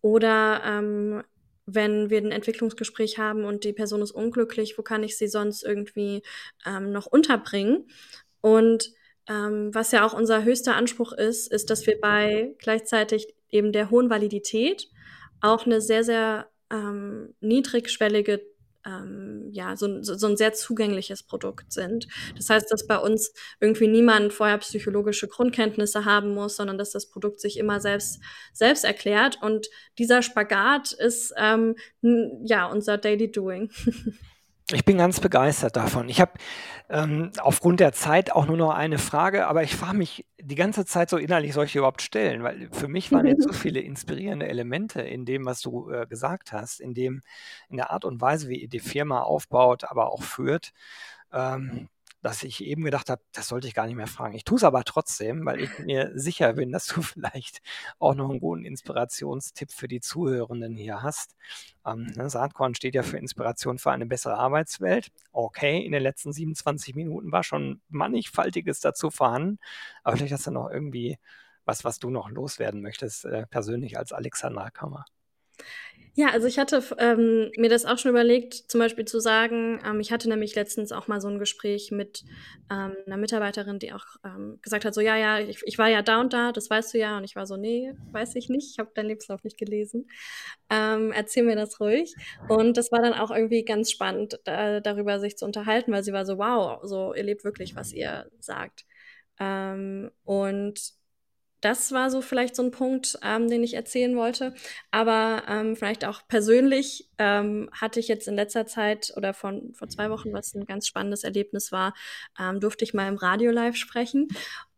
Oder 0.00 0.62
ähm, 0.64 1.22
wenn 1.70 2.08
wir 2.08 2.18
ein 2.18 2.32
Entwicklungsgespräch 2.32 3.18
haben 3.18 3.44
und 3.44 3.64
die 3.64 3.74
Person 3.74 4.00
ist 4.00 4.12
unglücklich, 4.12 4.78
wo 4.78 4.82
kann 4.82 5.02
ich 5.02 5.18
sie 5.18 5.28
sonst 5.28 5.62
irgendwie 5.62 6.22
ähm, 6.66 6.92
noch 6.92 7.06
unterbringen? 7.06 7.86
Und 8.40 8.92
ähm, 9.28 9.74
was 9.74 9.92
ja 9.92 10.06
auch 10.06 10.14
unser 10.14 10.44
höchster 10.44 10.74
Anspruch 10.74 11.12
ist, 11.12 11.52
ist, 11.52 11.68
dass 11.68 11.86
wir 11.86 12.00
bei 12.00 12.54
gleichzeitig 12.58 13.34
eben 13.50 13.72
der 13.72 13.90
hohen 13.90 14.08
Validität 14.08 14.88
auch 15.40 15.66
eine 15.66 15.80
sehr, 15.80 16.04
sehr 16.04 16.48
ähm, 16.70 17.34
niedrigschwellige 17.40 18.40
ähm, 18.86 19.48
ja, 19.52 19.76
so, 19.76 20.02
so, 20.02 20.26
ein 20.26 20.36
sehr 20.36 20.52
zugängliches 20.52 21.22
Produkt 21.22 21.72
sind. 21.72 22.06
Das 22.36 22.48
heißt, 22.50 22.70
dass 22.70 22.86
bei 22.86 22.98
uns 22.98 23.32
irgendwie 23.60 23.88
niemand 23.88 24.32
vorher 24.32 24.58
psychologische 24.58 25.28
Grundkenntnisse 25.28 26.04
haben 26.04 26.34
muss, 26.34 26.56
sondern 26.56 26.78
dass 26.78 26.90
das 26.90 27.08
Produkt 27.08 27.40
sich 27.40 27.58
immer 27.58 27.80
selbst, 27.80 28.20
selbst 28.52 28.84
erklärt. 28.84 29.38
Und 29.42 29.68
dieser 29.98 30.22
Spagat 30.22 30.92
ist 30.92 31.34
ähm, 31.36 31.76
ja 32.44 32.66
unser 32.66 32.98
Daily 32.98 33.30
Doing. 33.30 33.70
Ich 34.70 34.84
bin 34.84 34.98
ganz 34.98 35.18
begeistert 35.20 35.76
davon. 35.76 36.10
Ich 36.10 36.20
habe 36.20 36.32
ähm, 36.90 37.30
aufgrund 37.38 37.80
der 37.80 37.92
Zeit 37.92 38.32
auch 38.32 38.46
nur 38.46 38.58
noch 38.58 38.74
eine 38.74 38.98
Frage, 38.98 39.46
aber 39.46 39.62
ich 39.62 39.74
frage 39.74 39.96
mich 39.96 40.26
die 40.38 40.56
ganze 40.56 40.84
Zeit 40.84 41.08
so 41.08 41.16
innerlich, 41.16 41.54
soll 41.54 41.64
ich 41.64 41.72
die 41.72 41.78
überhaupt 41.78 42.02
stellen? 42.02 42.42
Weil 42.42 42.68
für 42.72 42.86
mich 42.86 43.10
waren 43.10 43.26
jetzt 43.26 43.44
so 43.44 43.52
viele 43.54 43.80
inspirierende 43.80 44.46
Elemente 44.46 45.00
in 45.00 45.24
dem, 45.24 45.46
was 45.46 45.62
du 45.62 45.90
äh, 45.90 46.06
gesagt 46.06 46.52
hast, 46.52 46.80
in 46.80 46.92
dem, 46.92 47.22
in 47.70 47.78
der 47.78 47.90
Art 47.90 48.04
und 48.04 48.20
Weise, 48.20 48.50
wie 48.50 48.60
ihr 48.60 48.68
die 48.68 48.78
Firma 48.78 49.22
aufbaut, 49.22 49.84
aber 49.84 50.12
auch 50.12 50.22
führt. 50.22 50.72
Ähm, 51.32 51.88
dass 52.22 52.42
ich 52.42 52.64
eben 52.64 52.84
gedacht 52.84 53.10
habe, 53.10 53.22
das 53.32 53.48
sollte 53.48 53.68
ich 53.68 53.74
gar 53.74 53.86
nicht 53.86 53.94
mehr 53.94 54.06
fragen. 54.06 54.34
Ich 54.34 54.44
tue 54.44 54.56
es 54.56 54.64
aber 54.64 54.84
trotzdem, 54.84 55.46
weil 55.46 55.60
ich 55.60 55.78
mir 55.78 56.10
sicher 56.14 56.54
bin, 56.54 56.72
dass 56.72 56.86
du 56.86 57.02
vielleicht 57.02 57.60
auch 57.98 58.14
noch 58.14 58.30
einen 58.30 58.40
guten 58.40 58.64
Inspirationstipp 58.64 59.72
für 59.72 59.88
die 59.88 60.00
Zuhörenden 60.00 60.76
hier 60.76 61.02
hast. 61.02 61.36
Ähm, 61.86 62.12
ne, 62.16 62.28
Saatkorn 62.28 62.74
steht 62.74 62.94
ja 62.94 63.02
für 63.02 63.18
Inspiration 63.18 63.78
für 63.78 63.92
eine 63.92 64.06
bessere 64.06 64.36
Arbeitswelt. 64.36 65.10
Okay, 65.32 65.78
in 65.84 65.92
den 65.92 66.02
letzten 66.02 66.32
27 66.32 66.94
Minuten 66.94 67.30
war 67.32 67.44
schon 67.44 67.80
mannigfaltiges 67.88 68.80
dazu 68.80 69.10
vorhanden, 69.10 69.58
aber 70.02 70.16
vielleicht 70.16 70.32
hast 70.32 70.46
du 70.46 70.50
noch 70.50 70.70
irgendwie 70.70 71.18
was, 71.64 71.84
was 71.84 71.98
du 71.98 72.10
noch 72.10 72.30
loswerden 72.30 72.80
möchtest, 72.82 73.26
äh, 73.26 73.46
persönlich 73.46 73.98
als 73.98 74.12
Alexandra 74.12 74.70
Kammer. 74.70 75.04
Ja, 76.18 76.30
also 76.30 76.48
ich 76.48 76.58
hatte 76.58 76.82
ähm, 76.98 77.52
mir 77.56 77.70
das 77.70 77.84
auch 77.84 77.96
schon 77.96 78.10
überlegt, 78.10 78.52
zum 78.52 78.80
Beispiel 78.80 79.04
zu 79.04 79.20
sagen, 79.20 79.80
ähm, 79.86 80.00
ich 80.00 80.10
hatte 80.10 80.28
nämlich 80.28 80.56
letztens 80.56 80.90
auch 80.90 81.06
mal 81.06 81.20
so 81.20 81.28
ein 81.28 81.38
Gespräch 81.38 81.92
mit 81.92 82.24
ähm, 82.72 82.96
einer 83.06 83.16
Mitarbeiterin, 83.16 83.78
die 83.78 83.92
auch 83.92 84.04
ähm, 84.24 84.58
gesagt 84.60 84.84
hat, 84.84 84.94
so 84.94 85.00
ja, 85.00 85.16
ja, 85.16 85.38
ich, 85.38 85.62
ich, 85.64 85.78
war 85.78 85.86
ja 85.86 86.02
da 86.02 86.20
und 86.20 86.32
da, 86.32 86.50
das 86.50 86.68
weißt 86.68 86.92
du 86.92 86.98
ja. 86.98 87.18
Und 87.18 87.22
ich 87.22 87.36
war 87.36 87.46
so, 87.46 87.56
nee, 87.56 87.92
weiß 88.10 88.34
ich 88.34 88.48
nicht, 88.48 88.72
ich 88.72 88.80
habe 88.80 88.90
deinen 88.96 89.10
Lebenslauf 89.10 89.44
nicht 89.44 89.58
gelesen. 89.58 90.08
Ähm, 90.70 91.12
erzähl 91.12 91.44
mir 91.44 91.54
das 91.54 91.78
ruhig. 91.78 92.12
Und 92.48 92.76
das 92.76 92.90
war 92.90 93.00
dann 93.00 93.14
auch 93.14 93.30
irgendwie 93.30 93.64
ganz 93.64 93.92
spannend, 93.92 94.40
da, 94.42 94.80
darüber 94.80 95.20
sich 95.20 95.36
zu 95.36 95.44
unterhalten, 95.44 95.92
weil 95.92 96.02
sie 96.02 96.12
war 96.12 96.26
so, 96.26 96.36
wow, 96.38 96.80
so 96.82 97.14
ihr 97.14 97.22
lebt 97.22 97.44
wirklich, 97.44 97.76
was 97.76 97.92
ihr 97.92 98.28
sagt. 98.40 98.86
Ähm, 99.38 100.10
und 100.24 100.97
das 101.60 101.92
war 101.92 102.10
so 102.10 102.20
vielleicht 102.20 102.54
so 102.54 102.62
ein 102.62 102.70
Punkt, 102.70 103.18
ähm, 103.22 103.48
den 103.48 103.64
ich 103.64 103.74
erzählen 103.74 104.16
wollte. 104.16 104.54
Aber 104.90 105.42
ähm, 105.48 105.76
vielleicht 105.76 106.04
auch 106.04 106.22
persönlich 106.28 107.08
ähm, 107.18 107.68
hatte 107.72 108.00
ich 108.00 108.08
jetzt 108.08 108.28
in 108.28 108.36
letzter 108.36 108.66
Zeit 108.66 109.12
oder 109.16 109.34
von 109.34 109.72
vor 109.74 109.88
zwei 109.88 110.10
Wochen, 110.10 110.32
was 110.32 110.54
ein 110.54 110.66
ganz 110.66 110.86
spannendes 110.86 111.24
Erlebnis 111.24 111.72
war, 111.72 111.94
ähm, 112.38 112.60
durfte 112.60 112.84
ich 112.84 112.94
mal 112.94 113.08
im 113.08 113.16
Radio 113.16 113.50
live 113.50 113.76
sprechen. 113.76 114.28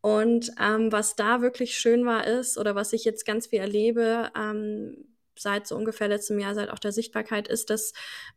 Und 0.00 0.50
ähm, 0.58 0.90
was 0.90 1.16
da 1.16 1.42
wirklich 1.42 1.76
schön 1.76 2.06
war, 2.06 2.26
ist, 2.26 2.56
oder 2.56 2.74
was 2.74 2.92
ich 2.94 3.04
jetzt 3.04 3.26
ganz 3.26 3.48
viel 3.48 3.60
erlebe, 3.60 4.30
ähm, 4.34 5.10
seit 5.40 5.66
so 5.66 5.76
ungefähr 5.76 6.08
letztem 6.08 6.38
Jahr, 6.38 6.54
seit 6.54 6.70
auch 6.70 6.78
der 6.78 6.92
Sichtbarkeit, 6.92 7.48
ist, 7.48 7.70
dass 7.70 7.92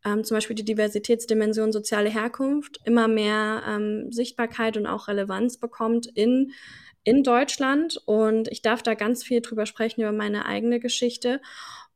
ähm, 0.05 0.23
zum 0.23 0.35
Beispiel 0.35 0.55
die 0.55 0.65
Diversitätsdimension 0.65 1.71
soziale 1.71 2.09
Herkunft 2.09 2.79
immer 2.85 3.07
mehr 3.07 3.63
ähm, 3.67 4.11
Sichtbarkeit 4.11 4.77
und 4.77 4.87
auch 4.87 5.07
Relevanz 5.07 5.57
bekommt 5.57 6.07
in 6.07 6.53
in 7.03 7.23
Deutschland 7.23 7.97
und 8.05 8.47
ich 8.49 8.61
darf 8.61 8.83
da 8.83 8.93
ganz 8.93 9.23
viel 9.23 9.41
drüber 9.41 9.65
sprechen, 9.65 10.01
über 10.01 10.11
meine 10.11 10.45
eigene 10.45 10.79
Geschichte. 10.79 11.41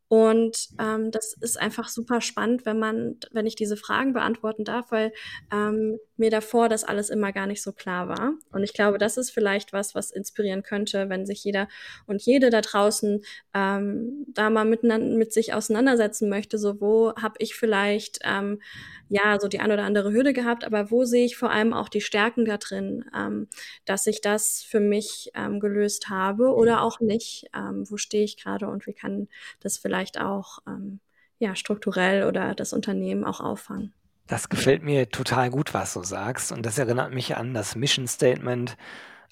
Und 0.09 0.69
ähm, 0.79 1.11
das 1.11 1.33
ist 1.33 1.59
einfach 1.59 1.89
super 1.89 2.21
spannend, 2.21 2.65
wenn 2.65 2.79
man, 2.79 3.17
wenn 3.31 3.45
ich 3.45 3.55
diese 3.55 3.75
Fragen 3.75 4.13
beantworten 4.13 4.63
darf, 4.63 4.91
weil 4.91 5.11
ähm, 5.51 5.99
mir 6.19 6.29
davor 6.29 6.69
das 6.69 6.83
alles 6.83 7.09
immer 7.09 7.31
gar 7.31 7.47
nicht 7.47 7.61
so 7.61 7.71
klar 7.71 8.07
war. 8.07 8.33
Und 8.51 8.63
ich 8.63 8.73
glaube, 8.73 8.97
das 8.97 9.17
ist 9.17 9.31
vielleicht 9.31 9.73
was, 9.73 9.95
was 9.95 10.11
inspirieren 10.11 10.63
könnte, 10.63 11.09
wenn 11.09 11.25
sich 11.25 11.43
jeder 11.43 11.67
und 12.05 12.21
jede 12.21 12.49
da 12.49 12.61
draußen 12.61 13.23
ähm, 13.53 14.25
da 14.27 14.49
mal 14.49 14.65
miteinander 14.65 15.15
mit 15.17 15.33
sich 15.33 15.53
auseinandersetzen 15.53 16.29
möchte. 16.29 16.57
So, 16.57 16.81
wo 16.81 17.13
habe 17.15 17.35
ich 17.39 17.55
vielleicht 17.55 18.19
ähm, 18.23 18.61
ja 19.09 19.39
so 19.39 19.47
die 19.47 19.59
ein 19.59 19.71
oder 19.71 19.83
andere 19.83 20.11
Hürde 20.11 20.33
gehabt, 20.33 20.65
aber 20.65 20.91
wo 20.91 21.05
sehe 21.05 21.25
ich 21.25 21.37
vor 21.37 21.51
allem 21.51 21.73
auch 21.73 21.89
die 21.89 22.01
Stärken 22.01 22.45
da 22.45 22.57
drin, 22.57 23.05
ähm, 23.15 23.47
dass 23.85 24.07
ich 24.07 24.21
das 24.21 24.63
für 24.63 24.79
mich 24.79 25.31
ähm, 25.35 25.59
gelöst 25.59 26.09
habe 26.09 26.53
oder 26.53 26.81
auch 26.81 26.99
nicht. 26.99 27.45
Ähm, 27.55 27.85
wo 27.89 27.97
stehe 27.97 28.23
ich 28.23 28.37
gerade 28.37 28.67
und 28.67 28.87
wie 28.87 28.93
kann 28.93 29.27
das 29.59 29.77
vielleicht 29.77 30.19
auch 30.19 30.59
ähm, 30.67 30.99
ja 31.39 31.55
strukturell 31.55 32.23
oder 32.23 32.55
das 32.55 32.73
Unternehmen 32.73 33.23
auch 33.23 33.39
auffangen? 33.41 33.93
Das 34.27 34.49
gefällt 34.49 34.83
mir 34.83 35.09
total 35.09 35.49
gut, 35.49 35.73
was 35.73 35.93
du 35.93 36.03
sagst. 36.03 36.51
Und 36.51 36.65
das 36.65 36.77
erinnert 36.77 37.13
mich 37.13 37.37
an 37.37 37.53
das 37.53 37.75
Mission 37.75 38.07
Statement 38.07 38.77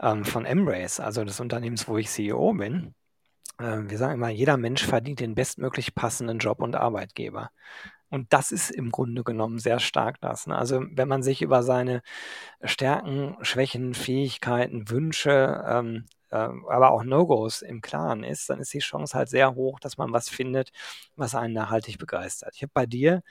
ähm, 0.01 0.25
von 0.25 0.45
Embrace, 0.45 0.99
also 0.99 1.23
des 1.25 1.39
Unternehmens, 1.39 1.87
wo 1.87 1.97
ich 1.97 2.09
CEO 2.09 2.53
bin. 2.53 2.95
Äh, 3.59 3.81
wir 3.89 3.97
sagen 3.97 4.15
immer, 4.15 4.29
jeder 4.29 4.57
Mensch 4.57 4.85
verdient 4.85 5.19
den 5.19 5.35
bestmöglich 5.35 5.95
passenden 5.95 6.39
Job 6.39 6.61
und 6.61 6.75
Arbeitgeber. 6.75 7.51
Und 8.09 8.31
das 8.33 8.51
ist 8.51 8.71
im 8.71 8.91
Grunde 8.91 9.23
genommen 9.23 9.59
sehr 9.59 9.79
stark 9.79 10.21
das. 10.21 10.47
Ne? 10.47 10.57
Also 10.57 10.83
wenn 10.91 11.07
man 11.07 11.23
sich 11.23 11.41
über 11.41 11.63
seine 11.63 12.01
Stärken, 12.63 13.37
Schwächen, 13.41 13.93
Fähigkeiten, 13.93 14.89
Wünsche, 14.89 15.63
ähm, 15.67 16.05
äh, 16.31 16.37
aber 16.37 16.91
auch 16.91 17.03
No-Gos 17.03 17.61
im 17.61 17.81
Klaren 17.81 18.23
ist, 18.23 18.49
dann 18.49 18.59
ist 18.59 18.73
die 18.73 18.79
Chance 18.79 19.17
halt 19.17 19.29
sehr 19.29 19.55
hoch, 19.55 19.79
dass 19.79 19.97
man 19.97 20.13
was 20.13 20.29
findet, 20.29 20.71
was 21.15 21.35
einen 21.35 21.53
nachhaltig 21.53 21.97
begeistert. 21.97 22.53
Ich 22.55 22.61
habe 22.63 22.71
bei 22.73 22.85
dir 22.85 23.23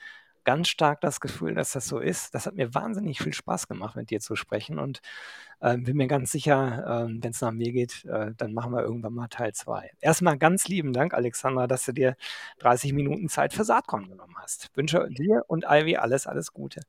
ganz 0.45 0.69
stark 0.69 1.01
das 1.01 1.19
Gefühl, 1.19 1.55
dass 1.55 1.73
das 1.73 1.87
so 1.87 1.99
ist. 1.99 2.33
Das 2.33 2.45
hat 2.45 2.55
mir 2.55 2.73
wahnsinnig 2.73 3.19
viel 3.19 3.33
Spaß 3.33 3.67
gemacht, 3.67 3.95
mit 3.95 4.09
dir 4.09 4.19
zu 4.19 4.35
sprechen 4.35 4.79
und 4.79 5.01
äh, 5.59 5.77
bin 5.77 5.97
mir 5.97 6.07
ganz 6.07 6.31
sicher, 6.31 7.07
äh, 7.07 7.21
wenn 7.21 7.31
es 7.31 7.41
nach 7.41 7.51
mir 7.51 7.71
geht, 7.71 8.05
äh, 8.05 8.31
dann 8.37 8.53
machen 8.53 8.71
wir 8.71 8.83
irgendwann 8.83 9.13
mal 9.13 9.27
Teil 9.27 9.53
2. 9.53 9.91
Erstmal 9.99 10.37
ganz 10.37 10.67
lieben 10.67 10.93
Dank, 10.93 11.13
Alexandra, 11.13 11.67
dass 11.67 11.85
du 11.85 11.91
dir 11.91 12.15
30 12.59 12.93
Minuten 12.93 13.27
Zeit 13.27 13.53
für 13.53 13.63
Saatkorn 13.63 14.07
genommen 14.07 14.35
hast. 14.37 14.69
Wünsche 14.75 15.07
dir 15.09 15.43
und 15.47 15.65
Ivy 15.67 15.97
alles, 15.97 16.27
alles 16.27 16.53
Gute. 16.53 16.81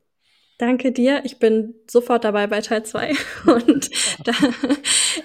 Danke 0.59 0.91
dir. 0.91 1.23
Ich 1.25 1.39
bin 1.39 1.75
sofort 1.87 2.25
dabei 2.25 2.47
bei 2.47 2.61
Teil 2.63 2.83
2 2.83 3.13
und 3.47 3.91
da, 4.25 4.33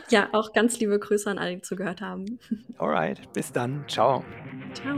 ja, 0.09 0.29
auch 0.33 0.51
ganz 0.51 0.79
liebe 0.79 0.99
Grüße 0.99 1.29
an 1.29 1.37
alle, 1.37 1.55
die 1.55 1.61
zugehört 1.61 2.01
haben. 2.01 2.39
Alright, 2.77 3.31
bis 3.33 3.51
dann. 3.51 3.85
Ciao. 3.87 4.25
Ciao. 4.73 4.97